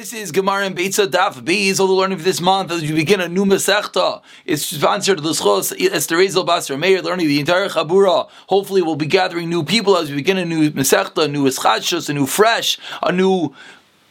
This 0.00 0.14
is 0.14 0.32
Gemara 0.32 0.64
and 0.64 0.74
Beitza 0.74 1.06
Daf 1.06 1.44
B. 1.44 1.70
All 1.78 1.86
the 1.86 1.92
learning 1.92 2.16
for 2.16 2.24
this 2.24 2.40
month 2.40 2.72
as 2.72 2.80
we 2.80 2.92
begin 2.92 3.20
a 3.20 3.28
new 3.28 3.44
Masechta. 3.44 4.22
It's 4.46 4.64
sponsored 4.64 5.18
to 5.18 5.22
the 5.22 5.32
Schos 5.32 5.74
Esther 5.78 6.16
Ezel 6.16 6.46
Basra 6.46 6.78
Meir, 6.78 7.02
learning 7.02 7.28
the 7.28 7.38
entire 7.38 7.68
Chabura. 7.68 8.26
Hopefully, 8.46 8.80
we'll 8.80 8.96
be 8.96 9.04
gathering 9.04 9.50
new 9.50 9.62
people 9.62 9.98
as 9.98 10.08
we 10.08 10.16
begin 10.16 10.38
a 10.38 10.46
new 10.46 10.70
Masechta, 10.70 11.24
a 11.24 11.28
new 11.28 11.44
Eschachos, 11.44 12.08
a 12.08 12.14
new 12.14 12.24
fresh, 12.24 12.78
a 13.02 13.12
new 13.12 13.54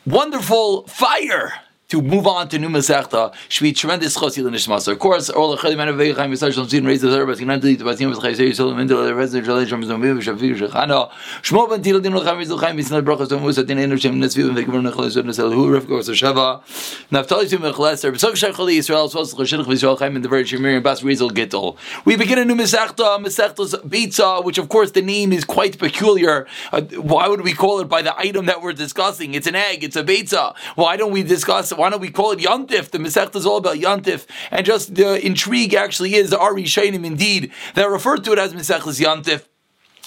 wonderful 0.05 0.85
fire 0.85 1.53
to 1.89 2.03
move 2.03 2.27
on 2.27 2.47
to 2.47 2.59
new 2.59 2.69
Masechta, 2.69 3.33
should 3.49 3.63
be 3.63 3.73
tremendous 3.73 4.15
chosil 4.15 4.47
in 4.47 4.53
Nishmas. 4.53 4.87
Of 4.87 4.99
course, 4.99 5.27
all 5.27 5.49
the 5.49 5.57
Chalim 5.57 5.79
and 5.79 5.99
Avei 5.99 6.15
Chaim 6.15 6.31
Yisrael 6.31 6.53
Shalom 6.53 6.69
Zin 6.69 6.85
raise 6.85 7.01
the 7.01 7.09
Zerah, 7.09 7.25
but 7.25 7.39
Yinan 7.39 7.59
Tilit 7.59 7.77
Batim 7.77 8.09
with 8.09 8.19
Chayzer 8.19 8.47
Yisrael 8.47 8.75
Mendel 8.75 9.03
the 9.03 9.15
Resident 9.15 9.47
Jalei 9.47 9.67
Shem 9.67 9.81
Zomim 9.81 10.21
Shafiq 10.21 10.55
Shechana 10.55 11.09
Shmo 11.41 11.67
Ben 11.67 11.81
Tilit 11.81 12.03
Din 12.03 12.11
Chaim 12.11 12.37
Yisrael 12.37 12.59
Chaim 12.59 12.77
Yisrael 12.77 13.01
Brachas 13.01 13.29
Tom 13.29 13.41
Musa 13.41 13.63
Din 13.63 13.79
Ener 13.79 13.99
Shem 13.99 14.21
Nesviv 14.21 14.49
and 14.49 14.57
Vekvar 14.57 14.87
Nechal 14.87 15.07
Yisrael 15.07 15.23
Nesel 15.23 15.51
Hu 15.51 15.73
Ref 15.73 15.87
Gor 15.87 16.01
Sheva 16.01 16.61
Naftali 17.09 17.49
Tum 17.49 17.63
Mechleser 17.63 18.11
B'Sok 18.11 18.33
Shechali 18.33 18.77
Yisrael 18.77 19.11
Svos 19.11 19.33
Chashidach 19.33 19.65
Yisrael 19.65 19.97
Chaim 19.97 20.15
and 20.15 20.23
the 20.23 20.29
Very 20.29 20.43
Shemir 20.43 20.75
and 20.75 20.83
Bas 20.83 21.01
Rizal 21.01 21.31
Gittel. 21.31 21.75
We 22.05 22.15
begin 22.15 22.37
a 22.37 22.45
new 22.45 22.53
Masechta, 22.53 23.17
Masechta's 23.17 23.73
Bitza, 23.73 24.45
which 24.45 24.59
of 24.59 24.69
course 24.69 24.91
the 24.91 25.01
name 25.01 25.33
is 25.33 25.43
quite 25.43 25.79
peculiar. 25.79 26.45
Uh, 26.71 26.81
why 26.81 27.27
would 27.27 27.41
we 27.41 27.53
call 27.53 27.79
it 27.79 27.85
by 27.85 28.03
the 28.03 28.15
item 28.15 28.45
that 28.45 28.61
we're 28.61 28.73
discussing? 28.73 29.33
It's 29.33 29.47
an 29.47 29.55
egg. 29.55 29.83
It's 29.83 29.95
a 29.95 30.03
Bitza. 30.03 30.55
Why 30.75 30.95
don't 30.95 31.11
we 31.11 31.23
discuss? 31.23 31.73
Why 31.79 31.89
don't 31.89 32.01
we 32.01 32.11
call 32.11 32.31
it 32.31 32.39
Yantif. 32.39 32.91
The 32.91 32.97
Masechta 32.97 33.37
is 33.37 33.45
all 33.45 33.55
about 33.55 33.77
Yantif, 33.77 34.25
and 34.51 34.65
just 34.65 34.95
the 34.95 35.25
intrigue 35.25 35.73
actually 35.73 36.15
is 36.15 36.29
the 36.29 36.37
Ari 36.37 36.63
Shainim 36.63 37.05
indeed 37.05 37.53
that 37.75 37.89
refer 37.89 38.17
to 38.17 38.33
it 38.33 38.37
as 38.37 38.53
Masechtas 38.53 38.99
Yantif. 38.99 39.45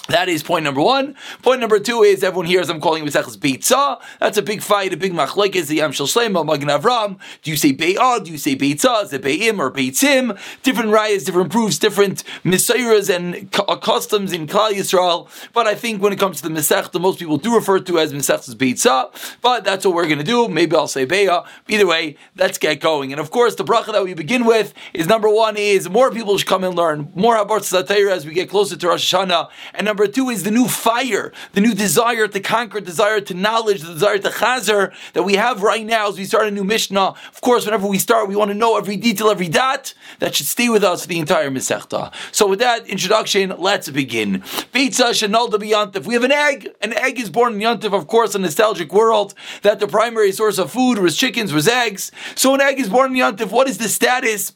That 0.09 0.27
is 0.27 0.43
point 0.43 0.65
number 0.65 0.81
one. 0.81 1.15
Point 1.41 1.61
number 1.61 1.79
two 1.79 2.03
is 2.03 2.23
everyone 2.23 2.45
hears 2.45 2.69
I'm 2.69 2.81
calling 2.81 3.05
Mesechus 3.05 3.37
Beitza. 3.37 4.01
That's 4.19 4.37
a 4.37 4.41
big 4.41 4.61
fight, 4.61 4.91
a 4.91 4.97
big 4.97 5.13
machlekes. 5.13 5.67
The 5.67 5.75
Yam 5.75 5.93
Shel 5.93 6.07
Magen 6.43 6.67
Avram. 6.67 7.17
Do 7.41 7.51
you 7.51 7.55
say 7.55 7.71
Be'ah? 7.71 8.21
Do 8.21 8.29
you 8.29 8.37
say 8.37 8.55
Beitza? 8.55 9.05
Is 9.05 9.13
it 9.13 9.21
Be'im 9.21 9.61
or 9.61 9.71
Beitzim? 9.71 10.37
Different 10.61 10.89
rayas, 10.89 11.25
different 11.25 11.51
proofs, 11.51 11.79
different 11.79 12.25
misayras 12.43 13.09
and 13.09 13.49
uh, 13.67 13.77
customs 13.77 14.33
in 14.33 14.45
Klal 14.45 14.71
Yisrael. 14.71 15.29
But 15.53 15.67
I 15.67 15.75
think 15.75 16.01
when 16.01 16.11
it 16.11 16.19
comes 16.19 16.41
to 16.41 16.49
the 16.49 16.53
Mesechta, 16.53 16.99
most 16.99 17.17
people 17.17 17.37
do 17.37 17.55
refer 17.55 17.79
to 17.79 17.99
as 17.99 18.11
Mesechus 18.11 18.55
Beitza. 18.55 19.09
But 19.41 19.63
that's 19.63 19.85
what 19.85 19.95
we're 19.95 20.07
going 20.07 20.17
to 20.17 20.25
do. 20.25 20.49
Maybe 20.49 20.75
I'll 20.75 20.87
say 20.87 21.05
Be'ah. 21.05 21.45
Either 21.69 21.87
way, 21.87 22.17
let's 22.35 22.57
get 22.57 22.81
going. 22.81 23.13
And 23.13 23.21
of 23.21 23.31
course, 23.31 23.55
the 23.55 23.63
bracha 23.63 23.93
that 23.93 24.03
we 24.03 24.13
begin 24.13 24.43
with 24.43 24.73
is 24.93 25.07
number 25.07 25.29
one 25.29 25.55
is 25.55 25.89
more 25.89 26.11
people 26.11 26.37
should 26.37 26.49
come 26.49 26.65
and 26.65 26.75
learn 26.75 27.09
more 27.15 27.37
Satayra 27.37 28.11
as 28.11 28.25
we 28.25 28.33
get 28.33 28.49
closer 28.49 28.75
to 28.75 28.87
Rosh 28.87 29.13
Hashanah. 29.13 29.49
And 29.73 29.92
number 29.93 30.07
two 30.07 30.31
is 30.31 30.41
the 30.41 30.49
new 30.49 30.67
fire, 30.67 31.31
the 31.51 31.61
new 31.61 31.75
desire 31.75 32.27
to 32.27 32.39
conquer, 32.39 32.81
desire 32.81 33.21
to 33.21 33.35
knowledge, 33.35 33.81
the 33.81 33.93
desire 33.93 34.17
to 34.17 34.29
chazer 34.29 34.91
that 35.13 35.21
we 35.21 35.35
have 35.35 35.61
right 35.61 35.85
now 35.85 36.09
as 36.09 36.17
we 36.17 36.25
start 36.25 36.47
a 36.47 36.51
new 36.51 36.63
Mishnah. 36.63 37.13
Of 37.31 37.41
course, 37.41 37.63
whenever 37.65 37.85
we 37.85 37.99
start, 37.99 38.27
we 38.27 38.35
want 38.35 38.49
to 38.49 38.55
know 38.55 38.75
every 38.75 38.97
detail, 38.97 39.29
every 39.29 39.49
dot. 39.49 39.93
That 40.17 40.33
should 40.33 40.47
stay 40.47 40.67
with 40.67 40.83
us 40.83 41.03
for 41.03 41.09
the 41.09 41.19
entire 41.19 41.51
Masechta. 41.51 42.11
So 42.31 42.47
with 42.47 42.57
that 42.57 42.87
introduction, 42.87 43.53
let's 43.59 43.87
begin. 43.87 44.41
Beitza 44.73 45.11
Shanalda 45.13 45.59
Yantif. 45.59 46.07
We 46.07 46.15
have 46.15 46.23
an 46.23 46.31
egg. 46.31 46.69
An 46.81 46.93
egg 46.93 47.19
is 47.19 47.29
born 47.29 47.53
in 47.53 47.59
Yantif, 47.59 47.93
of 47.93 48.07
course, 48.07 48.33
a 48.33 48.39
nostalgic 48.39 48.91
world 48.91 49.35
that 49.61 49.79
the 49.79 49.87
primary 49.87 50.31
source 50.31 50.57
of 50.57 50.71
food 50.71 50.97
was 50.97 51.15
chickens, 51.15 51.53
was 51.53 51.67
eggs. 51.67 52.11
So 52.33 52.55
an 52.55 52.61
egg 52.61 52.79
is 52.79 52.89
born 52.89 53.11
in 53.11 53.17
Yantif. 53.17 53.51
What 53.51 53.69
is 53.69 53.77
the 53.77 53.89
status? 53.89 54.53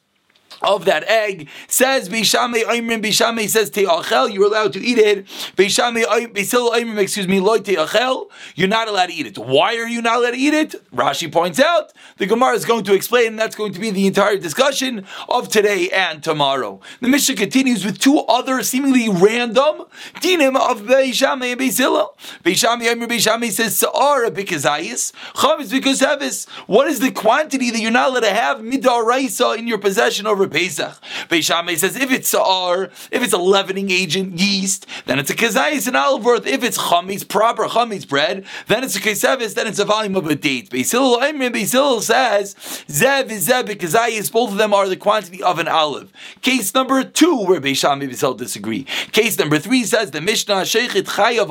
Of 0.61 0.86
that 0.86 1.03
egg 1.03 1.47
says 1.67 2.09
Bishame 2.09 2.63
Aimrim 2.63 3.02
Bishame 3.02 3.47
says 3.47 3.69
Te'achel 3.69 4.33
you're 4.33 4.45
allowed 4.45 4.73
to 4.73 4.80
eat 4.80 4.97
it. 4.97 5.25
Bishame 5.55 6.03
Bisil 6.33 6.72
Aimrim 6.72 6.97
excuse 6.97 7.27
me 7.27 7.39
Loy 7.39 7.59
Te'achel 7.59 8.30
you're 8.55 8.67
not 8.67 8.88
allowed 8.88 9.08
to 9.08 9.13
eat 9.13 9.28
it. 9.28 9.38
Why 9.38 9.78
are 9.78 9.88
you 9.88 10.02
not 10.02 10.17
allowed 10.17 10.31
to 10.31 10.38
eat 10.38 10.53
it? 10.53 10.91
Rashi 10.91 11.31
points 11.31 11.59
out 11.59 11.94
the 12.17 12.25
Gemara 12.25 12.53
is 12.53 12.66
going 12.66 12.83
to 12.85 12.94
explain 12.94 13.28
and 13.28 13.39
that's 13.39 13.55
going 13.55 13.73
to 13.73 13.80
be 13.80 13.91
the 13.91 14.08
entire 14.08 14.38
discussion 14.38 15.05
of 15.30 15.50
today 15.50 15.89
and 15.89 16.23
tomorrow. 16.23 16.80
The 17.02 17.08
Mishnah 17.08 17.35
continues 17.35 17.85
with 17.85 18.00
two 18.00 18.19
other 18.19 18.63
seemingly 18.63 19.09
random 19.09 19.85
dinim 20.16 20.56
of 20.56 20.81
Bishame 20.84 21.51
and 21.51 21.62
Bisil 21.62 22.09
Bishame 22.44 22.84
Aimrim 22.84 23.07
Bishame 23.07 23.51
says 23.51 23.78
Sa'ar 23.78 24.29
Bikazayis 24.31 25.12
Chavis 25.34 25.72
Bikazavis 25.72 26.50
what 26.67 26.88
is 26.88 27.00
the 27.00 27.12
quantity 27.12 27.69
that 27.72 27.79
you're 27.79 27.91
not 27.91 28.09
allowed 28.09 28.22
to 28.22 28.34
have 28.34 28.57
midaraisa 28.59 29.57
in 29.57 29.67
your 29.67 29.78
possession 29.78 30.25
over 30.25 30.47
Pesach. 30.50 31.02
Beishamay 31.30 31.78
says 31.78 31.96
if 31.96 32.12
it's 32.12 32.30
Sa'ar, 32.30 32.85
if 33.12 33.24
it's 33.24 33.34
a 33.34 33.38
leavening 33.38 33.91
agent, 33.91 34.40
yeast, 34.40 34.85
then 35.06 35.19
it's 35.19 35.30
a 35.30 35.35
Kazayis 35.35 35.88
and 35.88 35.97
olive 35.97 36.24
worth. 36.24 36.47
If 36.47 36.63
it's 36.63 36.78
Chametz, 36.78 37.28
proper 37.28 37.66
Chametz 37.66 38.08
bread, 38.08 38.46
then 38.68 38.84
it's 38.84 38.96
a 38.96 39.00
Kesevis, 39.00 39.56
then 39.56 39.68
it's 39.68 39.80
a 39.80 39.85
volume 39.85 40.16
of 40.16 40.28
a 40.28 40.35
date. 40.35 40.69
Beisil 40.69 41.18
Beisil 41.18 42.02
says 42.02 42.56
Zev 42.88 43.30
is 43.30 43.47
Zev 43.47 43.68
Kazayis, 43.68 44.31
both 44.31 44.52
of 44.52 44.58
them 44.58 44.74
are 44.74 44.88
the 44.88 44.96
quantity 44.96 45.41
of 45.41 45.59
an 45.59 45.68
olive. 45.68 46.12
Case 46.41 46.74
number 46.74 47.03
two, 47.03 47.44
where 47.46 47.62
Beishamay 47.62 48.09
Beisil 48.09 48.38
disagree. 48.38 48.84
Case 49.12 49.38
number 49.38 49.59
three 49.59 49.84
says 49.84 50.12
the 50.12 50.22
Mishnah 50.22 50.62
Sheikhit 50.62 51.03
Chayav 51.03 51.47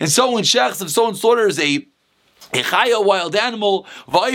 and 0.00 0.10
someone 0.10 0.42
shechs 0.42 0.82
if 0.82 0.90
someone 0.90 1.14
slaughters 1.14 1.58
a 1.58 1.86
a 2.52 3.00
wild 3.00 3.36
animal, 3.36 3.84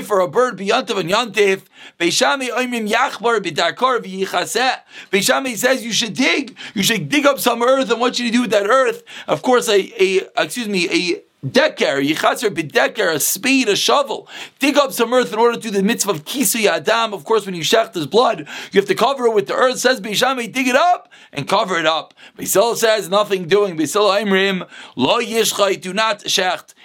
for 0.03 0.19
a 0.19 0.27
bird, 0.27 0.57
biyantav 0.57 0.99
and 0.99 1.09
yantif, 1.09 1.63
Beishami 1.99 2.49
oimim 2.49 2.89
yachbar 2.89 3.39
b'darkar 3.39 3.99
v'yichaseh. 3.99 4.79
Beishami 5.11 5.55
says 5.55 5.83
you 5.83 5.93
should 5.93 6.13
dig, 6.13 6.55
you 6.73 6.83
should 6.83 7.09
dig 7.09 7.25
up 7.25 7.39
some 7.39 7.61
earth, 7.61 7.89
and 7.89 7.99
what 7.99 8.15
should 8.15 8.25
you 8.25 8.31
do 8.31 8.41
with 8.41 8.51
that 8.51 8.67
earth? 8.67 9.03
Of 9.27 9.41
course, 9.41 9.67
a, 9.69 9.91
a 10.01 10.43
excuse 10.43 10.67
me, 10.67 10.89
a 10.89 11.21
Deker, 11.43 12.07
yichaser 12.07 12.53
b'deker, 12.53 13.15
a 13.15 13.19
spade, 13.19 13.67
a 13.67 13.75
shovel. 13.75 14.27
Dig 14.59 14.77
up 14.77 14.91
some 14.91 15.11
earth 15.11 15.33
in 15.33 15.39
order 15.39 15.55
to 15.55 15.59
do 15.59 15.71
the 15.71 15.81
mitzvah 15.81 16.11
of 16.11 16.23
kisu 16.23 16.67
adam. 16.67 17.15
Of 17.15 17.25
course, 17.25 17.47
when 17.47 17.55
you 17.55 17.63
shecht 17.63 17.95
his 17.95 18.05
blood, 18.05 18.47
you 18.71 18.79
have 18.79 18.87
to 18.87 18.93
cover 18.93 19.25
it 19.25 19.33
with 19.33 19.47
the 19.47 19.55
earth. 19.55 19.79
Says 19.79 19.99
Beishami, 19.99 20.53
dig 20.53 20.67
it 20.67 20.75
up 20.75 21.11
and 21.33 21.47
cover 21.47 21.79
it 21.79 21.87
up. 21.87 22.13
Beisil 22.37 22.75
says 22.75 23.09
nothing 23.09 23.47
doing. 23.47 23.75
Beisil 23.75 24.21
Imrim, 24.21 24.69
lo 24.95 25.19
yishchai, 25.19 25.81
do 25.81 25.93
not 25.93 26.19
shecht 26.25 26.75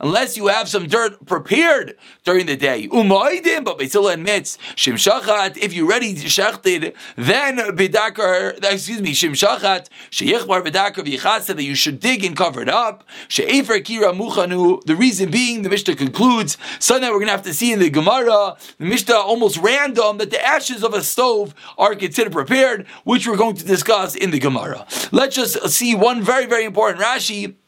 unless 0.00 0.36
you 0.36 0.46
have 0.46 0.68
some 0.68 0.86
dirt 0.86 1.26
prepared 1.26 1.96
during 2.24 2.46
the 2.46 2.56
day. 2.56 2.86
But 2.86 3.78
Beisila 3.78 4.14
admits, 4.14 4.58
Shimshachat, 4.76 5.56
if 5.56 5.72
you 5.72 5.88
ready 5.88 6.14
shechted, 6.14 6.94
then 7.16 7.58
bidakar, 7.58 8.64
excuse 8.64 9.02
me, 9.02 9.12
Shimshachat, 9.12 9.88
sheyichbar 10.10 10.62
bidakar 10.64 11.04
v'yichasa, 11.04 11.56
that 11.56 11.64
you 11.64 11.74
should 11.74 11.98
dig 12.00 12.24
and 12.24 12.36
cover 12.36 12.62
it 12.62 12.68
up. 12.68 13.04
She'efer 13.28 13.80
kira 13.80 14.12
muchanu, 14.16 14.82
the 14.84 14.94
reason 14.94 15.30
being, 15.30 15.62
the 15.62 15.68
Mishnah 15.68 15.96
concludes, 15.96 16.56
something 16.78 17.02
that 17.02 17.10
we're 17.10 17.18
going 17.18 17.26
to 17.26 17.32
have 17.32 17.42
to 17.42 17.54
see 17.54 17.72
in 17.72 17.80
the 17.80 17.90
Gemara, 17.90 18.56
the 18.78 18.84
Mishnah 18.84 19.14
almost 19.14 19.56
random, 19.58 20.18
that 20.18 20.30
the 20.30 20.40
ashes 20.44 20.84
of 20.84 20.94
a 20.94 21.02
stove 21.02 21.54
are 21.76 21.94
considered 21.94 22.32
prepared, 22.32 22.86
which 23.04 23.26
we're 23.26 23.36
going 23.36 23.56
to 23.56 23.64
discuss 23.64 24.14
in 24.14 24.30
the 24.30 24.38
Gemara. 24.38 24.86
Let's 25.10 25.34
just 25.34 25.68
see 25.70 25.94
one 25.94 26.22
very, 26.22 26.46
very 26.46 26.64
important 26.64 27.02
Rashi 27.02 27.31
Rashi 27.32 27.61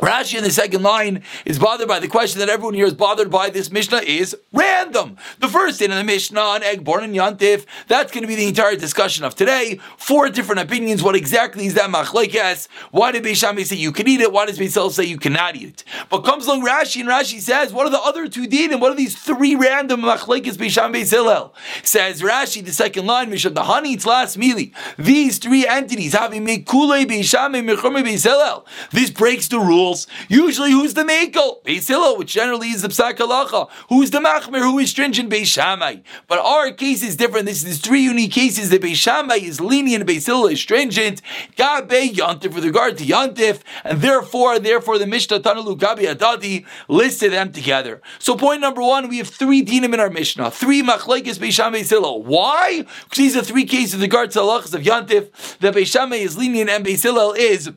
Rashi 0.00 0.38
in 0.38 0.44
the 0.44 0.50
second 0.50 0.82
line 0.82 1.22
is 1.44 1.58
bothered 1.58 1.86
by 1.86 2.00
the 2.00 2.08
question 2.08 2.38
that 2.38 2.48
everyone 2.48 2.72
here 2.72 2.86
is 2.86 2.94
bothered 2.94 3.30
by. 3.30 3.50
This 3.50 3.70
Mishnah 3.70 3.98
is 3.98 4.34
random. 4.50 5.18
The 5.40 5.48
first 5.48 5.82
in 5.82 5.90
the 5.90 6.02
Mishnah, 6.02 6.40
an 6.40 6.62
egg 6.62 6.84
born 6.84 7.04
in 7.04 7.12
Yantif, 7.12 7.66
that's 7.86 8.10
going 8.10 8.22
to 8.22 8.28
be 8.28 8.34
the 8.34 8.48
entire 8.48 8.76
discussion 8.76 9.24
of 9.24 9.34
today. 9.34 9.78
Four 9.98 10.30
different 10.30 10.62
opinions. 10.62 11.02
What 11.02 11.16
exactly 11.16 11.66
is 11.66 11.74
that 11.74 11.90
machlekes? 11.90 12.66
Why 12.90 13.12
did 13.12 13.24
Beishami 13.24 13.66
say 13.66 13.76
you 13.76 13.92
can 13.92 14.08
eat 14.08 14.22
it? 14.22 14.32
Why 14.32 14.46
does 14.46 14.58
Beisel 14.58 14.90
say 14.90 15.04
you 15.04 15.18
cannot 15.18 15.54
eat 15.56 15.68
it? 15.68 15.84
But 16.08 16.24
comes 16.24 16.46
along 16.46 16.64
Rashi 16.64 17.00
and 17.00 17.08
Rashi 17.10 17.38
says, 17.38 17.70
what 17.72 17.86
are 17.86 17.90
the 17.90 18.00
other 18.00 18.26
two 18.26 18.46
din 18.46 18.72
and 18.72 18.80
what 18.80 18.92
are 18.92 18.96
these 18.96 19.20
three 19.20 19.54
random 19.54 20.00
machlekes 20.00 20.54
Beisham 20.54 20.94
Beisilel? 20.94 21.52
Says 21.82 22.22
Rashi, 22.22 22.64
the 22.64 22.72
second 22.72 23.06
line, 23.06 23.28
Mishnah, 23.28 23.50
the 23.50 23.64
honey, 23.64 23.92
it's 23.92 24.06
last 24.06 24.38
mili. 24.38 24.72
These 24.96 25.38
three 25.38 25.66
entities 25.66 26.14
having 26.14 26.46
Mekule 26.46 27.04
Beisham 27.04 27.52
Beisilel. 27.52 28.64
This 28.92 29.10
breaks 29.10 29.48
the 29.48 29.58
rule 29.58 29.89
rules. 29.90 30.06
Usually, 30.28 30.70
who's 30.70 30.94
the 30.94 31.04
Mekel? 31.04 31.62
Beis 31.64 31.88
Hillel, 31.88 32.16
which 32.16 32.32
generally 32.32 32.68
is 32.68 32.82
the 32.82 32.88
Psak 32.88 33.16
Halacha. 33.16 33.68
Who's 33.88 34.10
the 34.10 34.18
Machmir? 34.18 34.60
Who 34.60 34.78
is 34.78 34.90
stringent? 34.90 35.30
Beis 35.30 35.46
Shammai. 35.46 35.96
But 36.28 36.38
our 36.38 36.72
case 36.72 37.02
is 37.02 37.16
different. 37.16 37.46
This 37.46 37.64
is 37.64 37.78
three 37.78 38.02
unique 38.02 38.32
cases. 38.32 38.70
that 38.70 38.82
Beis 38.82 38.96
Shammai 38.96 39.36
is 39.36 39.60
lenient, 39.60 40.06
Beis 40.06 40.26
Hillel 40.26 40.46
is 40.46 40.60
stringent. 40.60 41.20
Gabe 41.56 42.14
Yantif 42.14 42.54
with 42.54 42.64
regard 42.64 42.98
to 42.98 43.04
Yantif, 43.04 43.60
and 43.84 44.00
therefore, 44.00 44.58
therefore, 44.58 44.98
the 44.98 45.06
Mishnah 45.06 45.40
Tanalu 45.40 45.78
Gabi 45.78 46.14
Adadi 46.14 46.66
listed 46.88 47.32
them 47.32 47.52
together. 47.52 48.00
So, 48.18 48.36
point 48.36 48.60
number 48.60 48.82
one, 48.82 49.08
we 49.08 49.18
have 49.18 49.28
three 49.28 49.64
dinim 49.64 49.94
in 49.94 50.00
our 50.00 50.10
Mishnah. 50.10 50.50
Three 50.50 50.82
Machlekes 50.82 51.38
Beis 51.38 51.52
Shammai 51.52 51.80
Beis 51.80 51.90
Hillel. 51.90 52.22
Why? 52.22 52.84
Because 53.04 53.18
these 53.18 53.36
are 53.36 53.42
three 53.42 53.64
cases 53.64 53.94
with 53.94 54.02
regard 54.02 54.30
to 54.32 54.40
halachas 54.40 54.74
of 54.74 54.82
Yantif. 54.82 55.58
The 55.58 55.70
Beis 55.72 55.86
Shammai 55.86 56.16
is 56.16 56.36
lenient 56.36 56.70
and 56.70 56.84
Beis 56.84 57.02
Hillel 57.02 57.32
is 57.32 57.70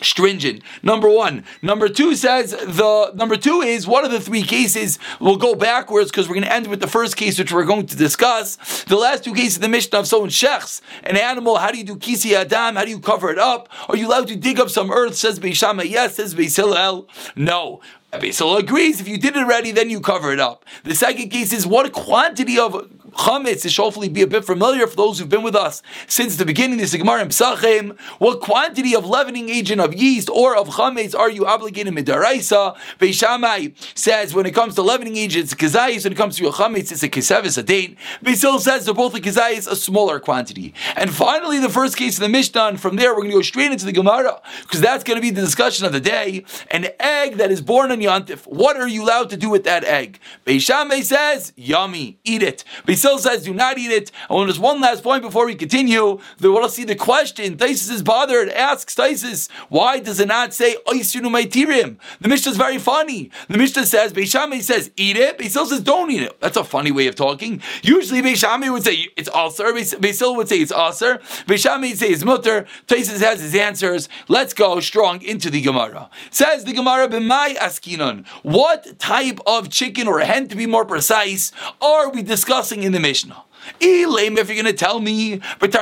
stringent. 0.00 0.62
Number 0.82 1.08
one. 1.08 1.44
Number 1.62 1.88
two 1.88 2.14
says 2.14 2.52
the 2.52 3.12
number 3.14 3.36
two 3.36 3.60
is 3.60 3.86
one 3.86 4.04
of 4.04 4.10
the 4.10 4.20
three 4.20 4.42
cases. 4.42 4.98
We'll 5.20 5.36
go 5.36 5.54
backwards 5.54 6.10
because 6.10 6.28
we're 6.28 6.34
going 6.34 6.46
to 6.46 6.52
end 6.52 6.66
with 6.68 6.80
the 6.80 6.86
first 6.86 7.16
case, 7.16 7.38
which 7.38 7.52
we're 7.52 7.64
going 7.64 7.86
to 7.86 7.96
discuss. 7.96 8.84
The 8.84 8.96
last 8.96 9.24
two 9.24 9.34
cases, 9.34 9.58
the 9.58 9.68
Mishnah 9.68 10.00
of 10.00 10.06
someone 10.06 10.30
shechs 10.30 10.80
an 11.02 11.16
animal. 11.16 11.56
How 11.56 11.70
do 11.70 11.78
you 11.78 11.84
do 11.84 11.96
kisi 11.96 12.32
adam? 12.32 12.76
How 12.76 12.84
do 12.84 12.90
you 12.90 13.00
cover 13.00 13.30
it 13.30 13.38
up? 13.38 13.68
Are 13.88 13.96
you 13.96 14.08
allowed 14.08 14.28
to 14.28 14.36
dig 14.36 14.60
up 14.60 14.70
some 14.70 14.90
earth? 14.90 15.14
Says 15.14 15.38
Beishama. 15.40 15.88
Yes. 15.88 16.16
Says 16.16 16.34
Beis 16.34 17.06
No 17.36 17.80
Beisil 18.18 18.58
agrees. 18.58 19.00
If 19.00 19.08
you 19.08 19.18
did 19.18 19.36
it 19.36 19.42
already, 19.42 19.70
then 19.70 19.90
you 19.90 20.00
cover 20.00 20.32
it 20.32 20.40
up. 20.40 20.64
The 20.84 20.94
second 20.94 21.30
case 21.30 21.52
is 21.52 21.66
what 21.66 21.92
quantity 21.92 22.58
of 22.58 22.88
chametz. 23.16 23.64
It 23.64 23.70
should 23.70 23.82
hopefully 23.82 24.08
be 24.08 24.22
a 24.22 24.26
bit 24.26 24.44
familiar 24.44 24.86
for 24.86 24.96
those 24.96 25.18
who've 25.18 25.28
been 25.28 25.42
with 25.42 25.56
us 25.56 25.82
since 26.06 26.36
the 26.36 26.44
beginning. 26.44 26.78
This 26.78 26.92
is 26.94 27.00
Gemara 27.00 27.22
in 27.22 27.28
Psachim. 27.28 27.98
What 28.18 28.40
quantity 28.40 28.94
of 28.94 29.06
leavening 29.06 29.50
agent 29.50 29.80
of 29.80 29.94
yeast 29.94 30.28
or 30.30 30.56
of 30.56 30.68
chametz 30.68 31.14
are 31.16 31.30
you 31.30 31.46
obligated 31.46 31.94
midaraisa? 31.94 32.76
Beishamai 32.98 33.74
says 33.96 34.34
when 34.34 34.46
it 34.46 34.54
comes 34.54 34.74
to 34.76 34.82
leavening 34.82 35.16
agents, 35.16 35.52
it's 35.52 35.60
kazayis. 35.60 36.04
When 36.04 36.12
it 36.12 36.16
comes 36.16 36.36
to 36.36 36.42
your 36.42 36.52
chametz, 36.52 36.92
it's 36.92 37.02
a 37.02 37.08
kesevis, 37.08 37.58
a 37.58 37.62
date. 37.62 37.96
Beisil 38.22 38.58
says 38.60 38.84
they're 38.84 38.94
both 38.94 39.14
a 39.14 39.20
kazayis, 39.20 39.70
a 39.70 39.76
smaller 39.76 40.20
quantity. 40.20 40.74
And 40.96 41.12
finally, 41.12 41.58
the 41.58 41.68
first 41.68 41.96
case 41.96 42.16
of 42.16 42.22
the 42.22 42.28
Mishnah. 42.28 42.78
From 42.78 42.96
there, 42.96 43.10
we're 43.10 43.20
going 43.20 43.30
to 43.30 43.36
go 43.36 43.42
straight 43.42 43.72
into 43.72 43.84
the 43.84 43.92
Gemara 43.92 44.40
because 44.62 44.80
that's 44.80 45.04
going 45.04 45.16
to 45.16 45.22
be 45.22 45.30
the 45.30 45.40
discussion 45.40 45.86
of 45.86 45.92
the 45.92 46.00
day. 46.00 46.44
An 46.70 46.88
egg 47.00 47.34
that 47.36 47.50
is 47.50 47.60
born 47.60 47.90
on 47.90 47.98
Yantif. 47.98 48.46
What 48.46 48.76
are 48.76 48.88
you 48.88 49.02
allowed 49.02 49.30
to 49.30 49.36
do 49.36 49.50
with 49.50 49.64
that 49.64 49.84
egg? 49.84 50.18
Beishamai 50.46 51.02
says, 51.02 51.52
yummy, 51.56 52.18
eat 52.24 52.42
it. 52.42 52.64
Still 53.04 53.18
says 53.18 53.44
do 53.44 53.52
not 53.52 53.76
eat 53.76 53.90
it. 53.90 54.10
And 54.30 54.48
there's 54.48 54.58
one 54.58 54.80
last 54.80 55.02
point 55.02 55.20
before 55.20 55.44
we 55.44 55.54
continue. 55.54 56.20
The, 56.38 56.50
we'll 56.50 56.66
see 56.70 56.84
the 56.84 56.94
question. 56.94 57.58
Tosfos 57.58 57.90
is 57.90 58.02
bothered, 58.02 58.48
asks 58.48 58.94
Tosfos, 58.94 59.50
why 59.68 60.00
does 60.00 60.20
it 60.20 60.28
not 60.28 60.54
say 60.54 60.76
Oisunu 60.86 61.28
Maitirim? 61.28 61.98
The 62.22 62.30
Mishnah 62.30 62.52
is 62.52 62.56
very 62.56 62.78
funny. 62.78 63.30
The 63.50 63.58
Mishnah 63.58 63.84
says, 63.84 64.14
Beishamai 64.14 64.62
says 64.62 64.90
eat 64.96 65.18
it, 65.18 65.36
Beisil 65.36 65.66
says 65.66 65.80
don't 65.82 66.10
eat 66.12 66.22
it. 66.22 66.40
That's 66.40 66.56
a 66.56 66.64
funny 66.64 66.92
way 66.92 67.06
of 67.06 67.14
talking. 67.14 67.60
Usually 67.82 68.22
Beishamai 68.22 68.72
would 68.72 68.84
say 68.84 69.08
it's 69.18 69.28
Aser, 69.28 69.64
Beisil 69.98 70.34
would 70.34 70.48
say 70.48 70.60
it's 70.60 70.72
Aser, 70.72 71.18
Beishamai 71.46 71.90
would 71.90 71.98
say 71.98 72.08
it's 72.08 72.24
Mutter. 72.24 72.64
Tosfos 72.86 73.20
has 73.20 73.42
his 73.42 73.54
answers. 73.54 74.08
Let's 74.28 74.54
go 74.54 74.80
strong 74.80 75.20
into 75.20 75.50
the 75.50 75.60
Gemara. 75.60 76.08
Says 76.30 76.64
the 76.64 76.72
Gemara, 76.72 77.06
B'mai 77.08 77.56
Askinon. 77.56 78.26
What 78.42 78.98
type 78.98 79.40
of 79.46 79.68
chicken 79.68 80.08
or 80.08 80.20
hen, 80.20 80.48
to 80.48 80.56
be 80.56 80.64
more 80.64 80.86
precise, 80.86 81.52
are 81.82 82.08
we 82.08 82.22
discussing 82.22 82.82
in 82.82 82.93
the 82.94 83.00
Mishnah. 83.00 83.42
If 83.80 84.48
you're 84.48 84.62
going 84.62 84.66
to 84.66 84.74
tell 84.74 85.00
me, 85.00 85.40
it's 85.62 85.74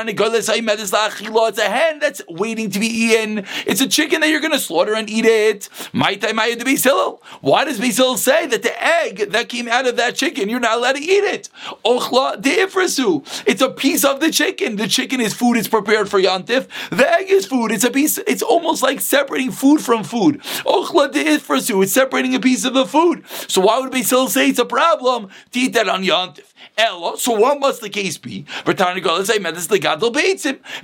a 1.58 1.68
hen 1.68 1.98
that's 1.98 2.22
waiting 2.28 2.70
to 2.70 2.78
be 2.78 2.86
eaten. 2.86 3.44
It's 3.66 3.80
a 3.80 3.88
chicken 3.88 4.20
that 4.20 4.28
you're 4.28 4.38
going 4.40 4.52
to 4.52 4.60
slaughter 4.60 4.94
and 4.94 5.10
eat 5.10 5.24
it. 5.24 5.68
Why 5.92 6.14
does 7.64 7.80
Basil 7.80 8.16
say 8.16 8.46
that 8.46 8.62
the 8.62 8.84
egg 8.84 9.32
that 9.32 9.48
came 9.48 9.66
out 9.66 9.88
of 9.88 9.96
that 9.96 10.14
chicken, 10.14 10.48
you're 10.48 10.60
not 10.60 10.78
allowed 10.78 10.92
to 10.92 11.02
eat 11.02 11.24
it? 11.24 11.48
It's 11.84 13.62
a 13.62 13.68
piece 13.70 14.04
of 14.04 14.20
the 14.20 14.30
chicken. 14.30 14.76
The 14.76 14.86
chicken 14.86 15.20
is 15.20 15.34
food, 15.34 15.56
it's 15.56 15.66
prepared 15.66 16.08
for 16.08 16.20
Yantif. 16.20 16.68
The 16.90 17.10
egg 17.10 17.30
is 17.30 17.46
food, 17.46 17.72
it's 17.72 17.82
a 17.82 17.90
piece, 17.90 18.16
it's 18.18 18.42
almost 18.42 18.84
like 18.84 19.00
separating 19.00 19.50
food 19.50 19.80
from 19.80 20.04
food. 20.04 20.40
It's 20.64 21.92
separating 21.92 22.36
a 22.36 22.40
piece 22.40 22.64
of 22.64 22.74
the 22.74 22.86
food. 22.86 23.24
So 23.48 23.60
why 23.62 23.80
would 23.80 23.90
Basil 23.90 24.28
say 24.28 24.50
it's 24.50 24.60
a 24.60 24.64
problem 24.64 25.30
to 25.50 25.58
eat 25.58 25.72
that 25.72 25.88
on 25.88 26.04
Yantif? 26.04 26.44
Ella, 26.76 27.18
so 27.18 27.32
what 27.32 27.60
must 27.60 27.80
the 27.80 27.90
case 27.90 28.18
be? 28.18 28.44
It 28.66 28.78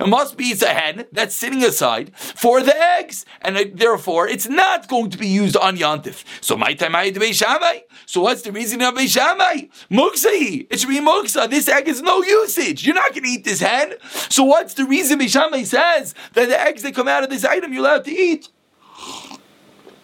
must 0.07 0.37
be 0.37 0.45
it's 0.45 0.61
a 0.61 0.67
hen 0.67 1.05
that's 1.11 1.35
sitting 1.35 1.63
aside 1.63 2.15
for 2.15 2.61
the 2.61 2.75
eggs, 2.77 3.25
and 3.41 3.57
therefore 3.73 4.27
it's 4.27 4.47
not 4.47 4.87
going 4.87 5.09
to 5.09 5.17
be 5.17 5.27
used 5.27 5.57
on 5.57 5.77
Yantif. 5.77 6.23
So 6.41 6.55
my 6.57 6.73
time 6.73 6.95
I 6.95 7.11
Shamai. 7.11 7.83
So 8.05 8.21
what's 8.21 8.41
the 8.41 8.51
reason 8.51 8.81
of 8.81 8.93
Shamai? 8.95 9.69
Muksa. 9.91 10.67
It 10.69 10.79
should 10.79 10.89
be 10.89 10.99
muksa. 10.99 11.49
This 11.49 11.67
egg 11.67 11.87
is 11.87 12.01
no 12.01 12.23
usage. 12.23 12.85
You're 12.85 12.95
not 12.95 13.11
going 13.11 13.23
to 13.23 13.29
eat 13.29 13.43
this 13.43 13.59
hen. 13.59 13.93
So 14.29 14.43
what's 14.43 14.73
the 14.73 14.85
reason 14.85 15.19
Beishamai 15.19 15.65
says 15.65 16.13
that 16.33 16.47
the 16.47 16.59
eggs 16.59 16.83
that 16.83 16.95
come 16.95 17.07
out 17.07 17.23
of 17.23 17.29
this 17.29 17.45
item 17.45 17.73
you're 17.73 17.81
allowed 17.81 18.05
to 18.05 18.11
eat? 18.11 18.49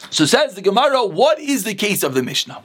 So 0.09 0.25
says 0.25 0.55
the 0.55 0.61
Gemara, 0.61 1.05
what 1.05 1.39
is 1.39 1.63
the 1.63 1.75
case 1.75 2.03
of 2.03 2.13
the 2.13 2.23
Mishnah? 2.23 2.63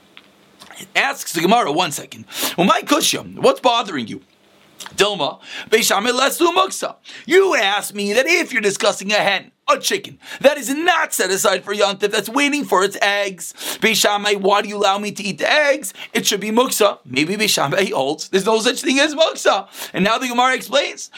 Asks 0.95 1.33
the 1.33 1.41
Gemara, 1.41 1.73
one 1.73 1.93
second. 1.93 2.27
Well, 2.57 2.67
my 2.67 2.81
kushya, 2.83 3.39
what's 3.39 3.61
bothering 3.61 4.09
you? 4.09 4.23
Dilma. 4.95 5.41
You 7.27 7.55
asked 7.55 7.95
me 7.95 8.13
that 8.13 8.27
if 8.27 8.53
you're 8.53 8.63
discussing 8.63 9.13
a 9.13 9.17
hen, 9.17 9.53
a 9.69 9.79
chicken 9.79 10.19
that 10.41 10.59
is 10.59 10.73
not 10.75 11.13
set 11.13 11.31
aside 11.31 11.65
for 11.65 11.75
yontif, 11.75 12.11
that's 12.11 12.29
waiting 12.29 12.65
for 12.65 12.83
its 12.83 12.97
eggs. 13.01 13.53
Beishamai, 13.81 14.41
why 14.41 14.63
do 14.63 14.69
you 14.69 14.79
allow 14.79 14.99
me 14.99 15.13
to 15.13 15.23
eat 15.23 15.39
the 15.39 15.51
eggs? 15.51 15.95
It 16.13 16.27
should 16.27 16.41
be 16.41 16.51
muksa. 16.51 16.99
Maybe 17.05 17.37
Beishamai 17.37 17.93
holds. 17.93 18.31
There's 18.31 18.47
no 18.47 18.59
such 18.61 18.83
thing 18.83 18.99
as 18.99 19.15
muksa. 19.15 19.69
And 19.93 20.05
now 20.05 20.19
the 20.19 20.29
Gemara 20.29 20.55
explains, 20.55 21.11